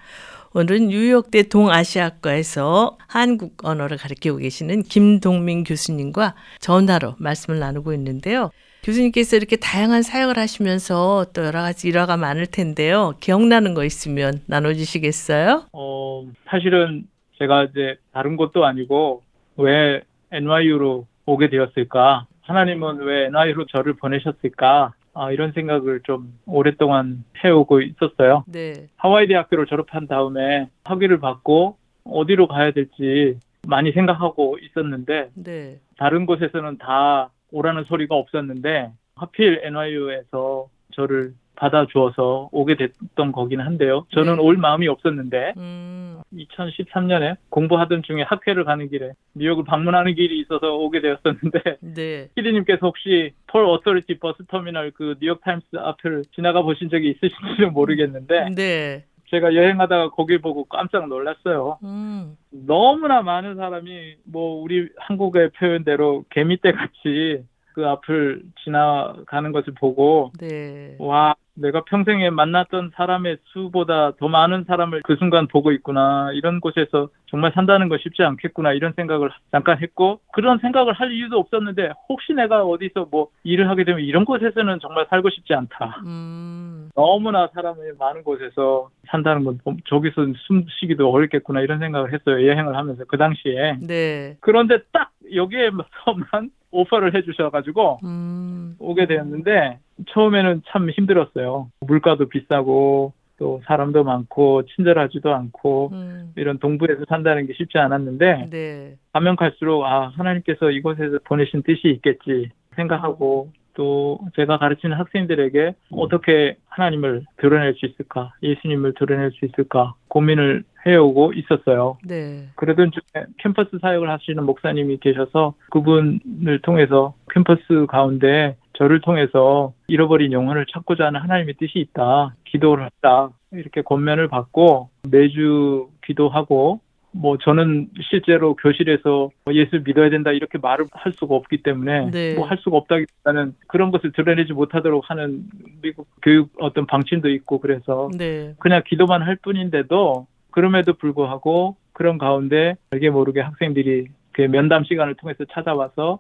오늘은 0.54 0.90
뉴욕대 0.90 1.50
동아시아과에서 1.50 3.00
한국 3.08 3.66
언어를 3.66 3.98
가르치고 3.98 4.38
계시는 4.38 4.84
김동민 4.84 5.64
교수님과 5.64 6.36
전화로 6.60 7.16
말씀을 7.18 7.58
나누고 7.58 7.94
있는데요. 7.94 8.52
교수님께서 8.84 9.38
이렇게 9.38 9.56
다양한 9.56 10.04
사역을 10.04 10.38
하시면서 10.38 11.26
또 11.34 11.44
여러 11.44 11.64
가지 11.64 11.88
일화가 11.88 12.18
많을 12.18 12.46
텐데요. 12.46 13.16
기억나는 13.20 13.74
거 13.74 13.84
있으면 13.84 14.42
나눠주시겠어요? 14.46 15.70
어, 15.74 16.28
사실은 16.46 17.08
제가 17.40 17.64
이제 17.64 17.96
다른 18.14 18.38
것도 18.38 18.64
아니고 18.64 19.24
왜 19.58 20.04
NYU로 20.32 21.08
오게 21.26 21.50
되었을까? 21.50 22.28
하나님은 22.42 23.00
왜 23.00 23.26
NYU로 23.28 23.66
저를 23.68 23.94
보내셨을까? 23.94 24.94
아, 25.14 25.32
이런 25.32 25.52
생각을 25.52 26.02
좀 26.04 26.34
오랫동안 26.46 27.24
해오고 27.44 27.82
있었어요. 27.82 28.46
네. 28.48 28.88
하와이 28.96 29.28
대학교를 29.28 29.66
졸업한 29.66 30.08
다음에 30.08 30.70
학위를 30.86 31.20
받고 31.20 31.78
어디로 32.06 32.48
가야 32.48 32.72
될지 32.72 33.38
많이 33.68 33.92
생각하고 33.92 34.58
있었는데 34.60 35.30
네. 35.36 35.80
다른 35.98 36.26
곳에서는 36.26 36.78
다 36.78 37.30
오라는 37.52 37.84
소리가 37.84 38.16
없었는데 38.16 38.92
하필 39.16 39.62
NYU에서 39.64 40.68
저를 40.94 41.34
받아주어서 41.62 42.50
오게 42.52 42.76
됐던 42.76 43.32
거긴 43.32 43.62
한데요. 43.62 44.06
저는 44.14 44.38
네. 44.38 44.42
올 44.42 44.58
마음이 44.58 44.88
없었는데 44.88 45.54
음, 45.58 46.20
2013년에 46.34 47.38
공부하던 47.50 48.02
중에 48.02 48.24
학회를 48.24 48.64
가는 48.64 48.90
길에 48.90 49.12
뉴욕을 49.36 49.64
방문하는 49.66 50.16
길이 50.16 50.40
있어서 50.40 50.76
오게 50.76 51.02
되었었는데 51.02 51.78
네. 51.82 52.30
피디님께서 52.36 52.80
혹시 52.88 53.34
Port 53.46 53.66
Authority 53.66 54.18
버스 54.18 54.44
터미널 54.48 54.92
그 54.92 55.16
뉴욕 55.22 55.40
타임스 55.42 55.68
앞을 55.78 56.24
지나가 56.36 56.64
보신 56.64 56.90
적이 56.90 57.12
있으신지는 57.12 57.74
모르겠는데 57.74 58.50
네. 58.56 59.06
제가 59.30 59.54
여행하다가 59.54 60.10
거길 60.10 60.42
보고 60.42 60.66
깜짝 60.66 61.08
놀랐어요. 61.08 61.78
음, 61.84 62.36
너무나 62.50 63.22
많은 63.22 63.56
사람이 63.56 64.16
뭐 64.26 64.62
우리 64.62 64.90
한국의 64.98 65.52
표현대로 65.52 66.26
개미떼 66.32 66.74
같이 66.74 67.46
그 67.74 67.88
앞을 67.88 68.42
지나가는 68.64 69.52
것을 69.52 69.74
보고 69.74 70.32
네. 70.38 70.96
와 71.00 71.34
내가 71.56 71.84
평생에 71.84 72.30
만났던 72.30 72.92
사람의 72.96 73.38
수보다 73.46 74.14
더 74.18 74.28
많은 74.28 74.64
사람을 74.66 75.02
그 75.04 75.16
순간 75.18 75.48
보고 75.48 75.72
있구나. 75.72 76.32
이런 76.34 76.60
곳에서 76.60 77.10
정말 77.28 77.52
산다는 77.54 77.90
거 77.90 77.98
쉽지 77.98 78.24
않겠구나. 78.24 78.74
이런 78.74 78.94
생각을 78.94 79.30
잠깐 79.52 79.82
했고 79.82 80.20
그런 80.34 80.60
생각을 80.60 80.94
할 80.94 81.12
이유도 81.12 81.38
없었는데 81.40 81.92
혹시 82.10 82.34
내가 82.34 82.64
어디서 82.64 83.08
뭐 83.12 83.28
일을 83.44 83.70
하게 83.70 83.84
되면 83.84 84.02
이런 84.02 84.26
곳에서는 84.26 84.80
정말 84.80 85.06
살고 85.10 85.30
싶지 85.30 85.54
않다. 85.54 86.02
음, 86.06 86.90
너무나 86.96 87.48
사람이 87.54 87.80
많은 88.00 88.24
곳에서 88.24 88.90
산다는 89.08 89.44
건 89.44 89.60
저기서 89.88 90.28
숨 90.48 90.66
쉬기도 90.80 91.12
어렵겠구나 91.12 91.62
이런 91.62 91.80
생각을 91.80 92.14
했어요. 92.14 92.48
여행을 92.48 92.76
하면서 92.76 93.04
그 93.06 93.18
당시에. 93.18 93.78
네. 93.82 94.38
그런데 94.40 94.80
딱 94.92 95.12
여기에서만 95.34 95.84
오퍼를 96.72 97.14
해주셔가지고 97.16 98.00
음, 98.04 98.76
오게 98.80 99.06
되었는데 99.06 99.80
처음에는 100.10 100.64
참 100.68 100.90
힘들었어요. 100.90 101.70
물가도 101.82 102.30
비싸고 102.30 103.14
또 103.38 103.60
사람도 103.66 104.04
많고 104.04 104.64
친절하지도 104.68 105.34
않고 105.34 105.90
음, 105.94 106.32
이런 106.36 106.60
동부에서 106.60 107.06
산다는 107.10 107.48
게 107.48 107.54
쉽지 107.54 107.80
않았는데 107.80 108.50
네. 108.52 108.96
가면 109.14 109.36
갈수록 109.36 109.84
아 109.86 110.10
하나님께서 110.10 110.70
이곳에서 110.70 111.18
보내신 111.24 111.64
뜻이 111.64 111.90
있겠지 111.90 112.52
생각하고 112.76 113.50
또 113.74 114.20
제가 114.36 114.58
가르치는 114.60 114.96
학생들에게 114.96 115.74
어떻게 115.92 116.58
하나님을 116.68 117.26
드러낼 117.38 117.74
수 117.74 117.88
있을까 117.88 118.34
예수님을 118.44 118.94
드러낼 118.94 119.32
수 119.32 119.46
있을까 119.46 119.96
고민을 120.08 120.64
해오고 120.86 121.34
있었어요. 121.34 121.98
네. 122.06 122.48
그러던 122.56 122.92
중에 122.92 123.26
캠퍼스 123.38 123.78
사역을 123.82 124.10
하시는 124.10 124.44
목사님이 124.44 124.98
계셔서 124.98 125.54
그분을 125.72 126.60
통해서 126.62 127.14
캠퍼스 127.32 127.86
가운데 127.88 128.56
저를 128.82 129.00
통해서 129.00 129.74
잃어버린 129.88 130.32
영혼을 130.32 130.66
찾고자 130.66 131.06
하는 131.06 131.22
하나님의 131.22 131.54
뜻이 131.60 131.78
있다. 131.78 132.34
기도를 132.46 132.86
했다. 132.86 133.30
이렇게 133.52 133.84
권면을 133.84 134.28
받고 134.28 134.90
매주 135.08 135.90
기도하고 136.04 136.80
뭐 137.12 137.38
저는 137.38 137.90
실제로 138.10 138.56
교실에서 138.56 139.30
예수 139.52 139.84
믿어야 139.84 140.10
된다 140.10 140.32
이렇게 140.32 140.58
말을 140.58 140.88
할 140.94 141.12
수가 141.12 141.36
없기 141.36 141.62
때문에 141.62 142.10
네. 142.10 142.34
뭐할 142.34 142.58
수가 142.58 142.78
없다기보다는 142.78 143.54
그런 143.68 143.92
것을 143.92 144.14
드러내지 144.14 144.54
못하도록 144.54 145.08
하는 145.08 145.44
미국 145.84 146.08
교육 146.24 146.52
어떤 146.60 146.88
방침도 146.88 147.30
있고 147.30 147.60
그래서 147.60 148.10
네. 148.18 148.56
그냥 148.58 148.82
기도만 148.88 149.22
할 149.22 149.36
뿐인데도 149.36 150.26
그럼에도 150.50 150.94
불구하고 150.94 151.76
그런 151.94 152.18
가운데 152.18 152.76
알게 152.90 153.12
모르게 153.12 153.42
학생들이 153.42 154.08
그 154.32 154.42
면담 154.42 154.86
시간을 154.86 155.16
통해서 155.16 155.46
찾아와서 155.52 156.20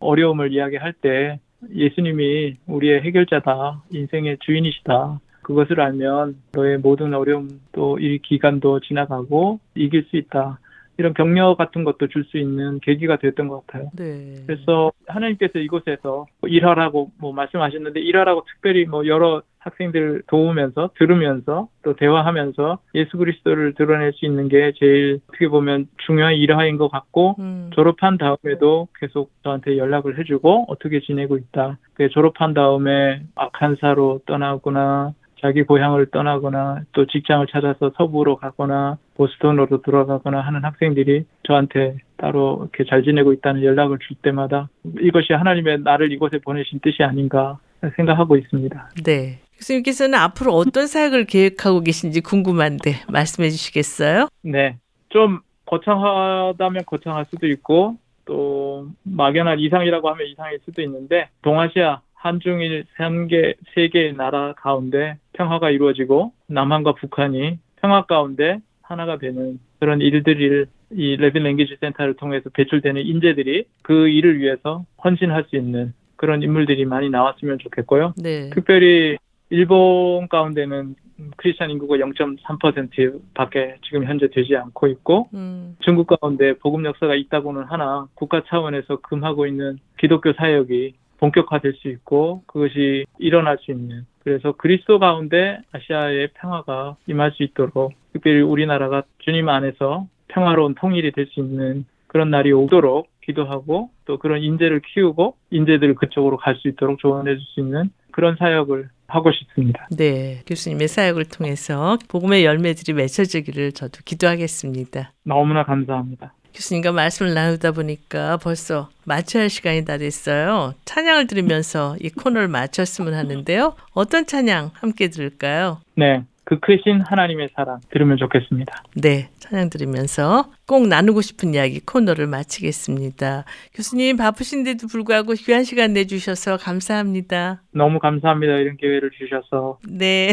어려움을 0.00 0.52
이야기할 0.52 0.92
때 0.92 1.38
예수님이 1.74 2.54
우리의 2.66 3.02
해결자다, 3.02 3.82
인생의 3.90 4.38
주인이시다. 4.40 5.20
그것을 5.42 5.80
알면 5.80 6.36
너의 6.52 6.78
모든 6.78 7.14
어려움 7.14 7.48
또 7.72 7.98
이 7.98 8.18
기간도 8.18 8.80
지나가고 8.80 9.58
이길 9.74 10.04
수 10.04 10.16
있다. 10.16 10.58
이런 10.98 11.14
격려 11.14 11.56
같은 11.56 11.84
것도 11.84 12.08
줄 12.08 12.24
수 12.24 12.38
있는 12.38 12.78
계기가 12.80 13.16
됐던 13.16 13.48
것 13.48 13.66
같아요. 13.66 13.90
네. 13.96 14.36
그래서 14.46 14.92
하나님께서 15.06 15.58
이곳에서 15.58 16.26
뭐 16.40 16.48
일하라고 16.50 17.10
뭐 17.18 17.32
말씀하셨는데 17.32 18.00
일하라고 18.00 18.44
특별히 18.44 18.84
뭐 18.84 19.06
여러 19.06 19.42
학생들 19.62 20.22
도우면서 20.26 20.90
들으면서 20.98 21.68
또 21.82 21.94
대화하면서 21.94 22.78
예수 22.94 23.16
그리스도를 23.16 23.74
드러낼 23.74 24.12
수 24.12 24.26
있는 24.26 24.48
게 24.48 24.72
제일 24.76 25.20
어떻게 25.28 25.48
보면 25.48 25.88
중요한 26.06 26.34
일화인 26.34 26.76
것 26.76 26.90
같고 26.90 27.36
음, 27.38 27.70
졸업한 27.74 28.18
다음에도 28.18 28.88
계속 28.98 29.30
저한테 29.42 29.78
연락을 29.78 30.18
해주고 30.18 30.66
어떻게 30.68 31.00
지내고 31.00 31.36
있다. 31.36 31.78
그 31.94 32.08
졸업한 32.08 32.54
다음에 32.54 33.22
아칸사로 33.34 34.20
떠나거나 34.26 35.14
자기 35.40 35.64
고향을 35.64 36.06
떠나거나 36.06 36.82
또 36.92 37.06
직장을 37.06 37.44
찾아서 37.48 37.90
서부로 37.96 38.36
가거나 38.36 38.98
보스턴으로 39.16 39.82
들어가거나 39.82 40.40
하는 40.40 40.64
학생들이 40.64 41.24
저한테 41.42 41.96
따로 42.16 42.60
이렇게 42.62 42.88
잘 42.88 43.02
지내고 43.02 43.32
있다는 43.32 43.64
연락을 43.64 43.98
줄 43.98 44.16
때마다 44.22 44.68
이것이 45.00 45.32
하나님의 45.32 45.80
나를 45.80 46.12
이곳에 46.12 46.38
보내신 46.38 46.78
뜻이 46.80 47.02
아닌가 47.02 47.58
생각하고 47.96 48.36
있습니다. 48.36 48.90
네. 49.04 49.40
교수님께서는 49.62 50.18
앞으로 50.18 50.52
어떤 50.52 50.86
사역을 50.86 51.24
계획하고 51.26 51.80
계신지 51.80 52.20
궁금한데 52.20 53.04
말씀해 53.08 53.50
주시겠어요? 53.50 54.28
네. 54.42 54.76
좀 55.08 55.40
거창하다면 55.66 56.84
거창할 56.86 57.26
수도 57.30 57.46
있고 57.46 57.96
또 58.24 58.88
막연한 59.04 59.58
이상이라고 59.60 60.08
하면 60.10 60.26
이상일 60.26 60.60
수도 60.64 60.82
있는데 60.82 61.28
동아시아 61.42 62.00
한중일 62.14 62.84
세개 62.96 63.54
세 63.74 63.88
개의 63.88 64.14
나라 64.14 64.52
가운데 64.54 65.16
평화가 65.32 65.70
이루어지고 65.70 66.32
남한과 66.46 66.94
북한이 66.94 67.58
평화 67.80 68.04
가운데 68.04 68.58
하나가 68.82 69.18
되는 69.18 69.58
그런 69.80 70.00
일들을 70.00 70.66
이 70.92 71.16
Leaven 71.16 71.42
Language 71.42 71.78
Center를 71.80 72.14
통해서 72.14 72.50
배출되는 72.50 73.02
인재들이 73.02 73.64
그 73.82 74.08
일을 74.08 74.38
위해서 74.38 74.84
헌신할 75.02 75.46
수 75.48 75.56
있는 75.56 75.94
그런 76.16 76.42
인물들이 76.42 76.84
많이 76.84 77.10
나왔으면 77.10 77.58
좋겠고요. 77.58 78.14
네. 78.16 78.50
특별히 78.50 79.16
일본 79.52 80.28
가운데는 80.28 80.94
크리스천 81.36 81.70
인구가 81.70 81.96
0.3%밖에 81.96 83.76
지금 83.84 84.06
현재 84.06 84.28
되지 84.30 84.56
않고 84.56 84.86
있고 84.86 85.28
음, 85.34 85.76
중국 85.80 86.06
가운데 86.06 86.54
복음 86.54 86.86
역사가 86.86 87.14
있다고는 87.14 87.64
하나 87.64 88.06
국가 88.14 88.42
차원에서 88.46 88.96
금하고 89.02 89.46
있는 89.46 89.76
기독교 89.98 90.32
사역이 90.32 90.94
본격화될 91.18 91.74
수 91.74 91.88
있고 91.88 92.42
그것이 92.46 93.04
일어날 93.18 93.58
수 93.60 93.72
있는. 93.72 94.06
그래서 94.24 94.52
그리스도 94.52 94.98
가운데 94.98 95.58
아시아의 95.72 96.30
평화가 96.34 96.96
임할 97.06 97.32
수 97.32 97.42
있도록 97.42 97.92
특별히 98.14 98.40
우리나라가 98.40 99.02
주님 99.18 99.50
안에서 99.50 100.06
평화로운 100.28 100.74
통일이 100.76 101.12
될 101.12 101.26
수 101.26 101.40
있는 101.40 101.84
그런 102.06 102.30
날이 102.30 102.52
오도록 102.52 103.08
기도하고 103.22 103.90
또 104.06 104.16
그런 104.18 104.42
인재를 104.42 104.80
키우고 104.80 105.36
인재들을 105.50 105.94
그쪽으로 105.96 106.38
갈 106.38 106.56
수 106.56 106.68
있도록 106.68 106.98
조언해 107.00 107.36
줄 107.36 107.44
수 107.54 107.60
있는 107.60 107.90
그런 108.12 108.36
사역을 108.36 108.88
하고 109.12 109.30
싶습니다. 109.32 109.86
네. 109.90 110.42
교수님의 110.46 110.88
사역을 110.88 111.26
통해서 111.26 111.98
복음의 112.08 112.44
열매들이 112.44 112.94
맺혀지기를 112.94 113.72
저도 113.72 114.00
기도하겠습니다. 114.04 115.12
너무나 115.24 115.64
감사합니다. 115.64 116.32
교수님과 116.54 116.92
말씀을 116.92 117.34
나누다 117.34 117.72
보니까 117.72 118.36
벌써 118.36 118.90
마쳐야 119.04 119.44
할 119.44 119.50
시간이 119.50 119.84
다 119.84 119.98
됐어요. 119.98 120.74
찬양을 120.84 121.26
들으면서 121.26 121.96
이 122.00 122.10
코너를 122.10 122.48
마쳤으면 122.48 123.14
하는데요. 123.14 123.74
어떤 123.92 124.26
찬양 124.26 124.70
함께 124.74 125.08
들을까요? 125.08 125.80
네. 125.94 126.24
그 126.44 126.58
크신 126.60 127.00
하나님의 127.00 127.50
사랑 127.54 127.80
들으면 127.90 128.16
좋겠습니다. 128.16 128.82
네, 128.96 129.28
찬양 129.38 129.70
들으면서 129.70 130.50
꼭 130.66 130.88
나누고 130.88 131.20
싶은 131.20 131.54
이야기 131.54 131.80
코너를 131.80 132.26
마치겠습니다. 132.26 133.44
교수님 133.74 134.16
바쁘신데도 134.16 134.88
불구하고 134.88 135.34
귀한 135.34 135.64
시간 135.64 135.92
내주셔서 135.92 136.56
감사합니다. 136.56 137.62
너무 137.72 137.98
감사합니다. 137.98 138.54
이런 138.54 138.76
기회를 138.76 139.10
주셔서 139.10 139.78
네. 139.88 140.32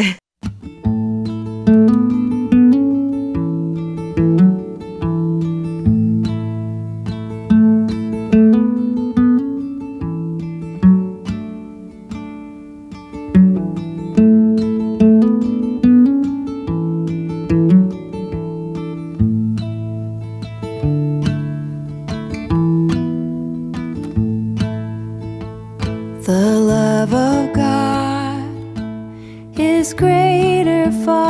Love 27.10 27.48
of 27.48 27.56
God 27.56 29.58
is 29.58 29.92
greater 29.94 30.92
far 31.04 31.29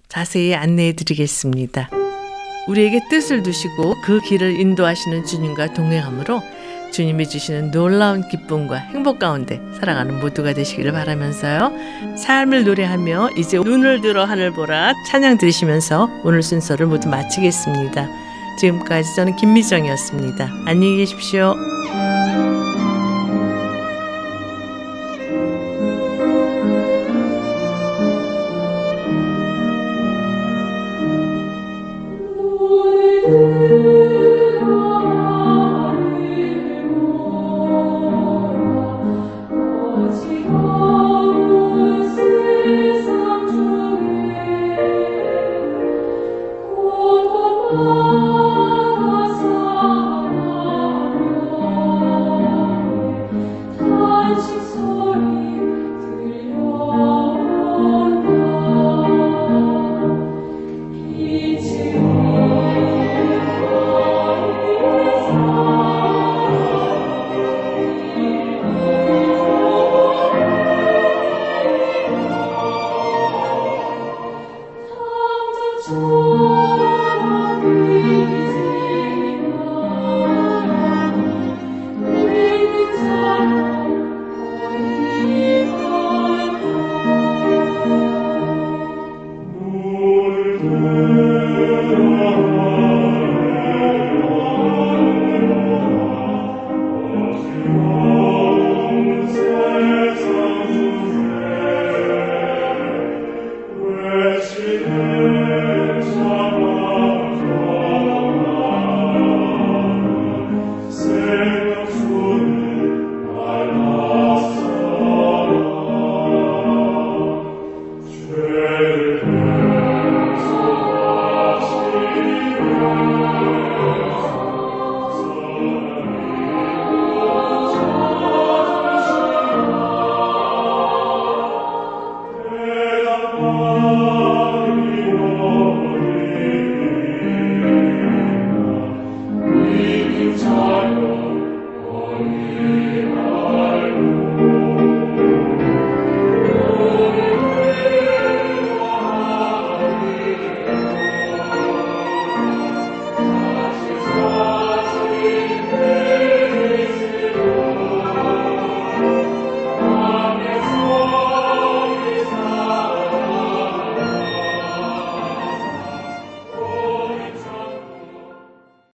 자세히 0.11 0.53
안내해 0.53 0.91
드리겠습니다. 0.91 1.89
우리에게 2.67 2.99
뜻을 3.09 3.43
두시고 3.43 3.95
그 4.03 4.19
길을 4.19 4.59
인도하시는 4.59 5.25
주님과 5.25 5.73
동행함으로 5.73 6.41
주님이 6.91 7.29
주시는 7.29 7.71
놀라운 7.71 8.27
기쁨과 8.27 8.75
행복 8.75 9.19
가운데 9.19 9.61
살아가는 9.79 10.19
모두가 10.19 10.53
되시기를 10.53 10.91
바라면서요. 10.91 11.71
삶을 12.17 12.65
노래하며 12.65 13.29
이제 13.37 13.57
눈을 13.57 14.01
들어 14.01 14.25
하늘 14.25 14.51
보라 14.51 14.93
찬양 15.07 15.37
들으시면서 15.37 16.09
오늘 16.25 16.43
순서를 16.43 16.87
모두 16.87 17.07
마치겠습니다. 17.07 18.09
지금까지 18.59 19.15
저는 19.15 19.37
김미정이었습니다. 19.37 20.51
안녕히 20.65 20.97
계십시오. 20.97 21.55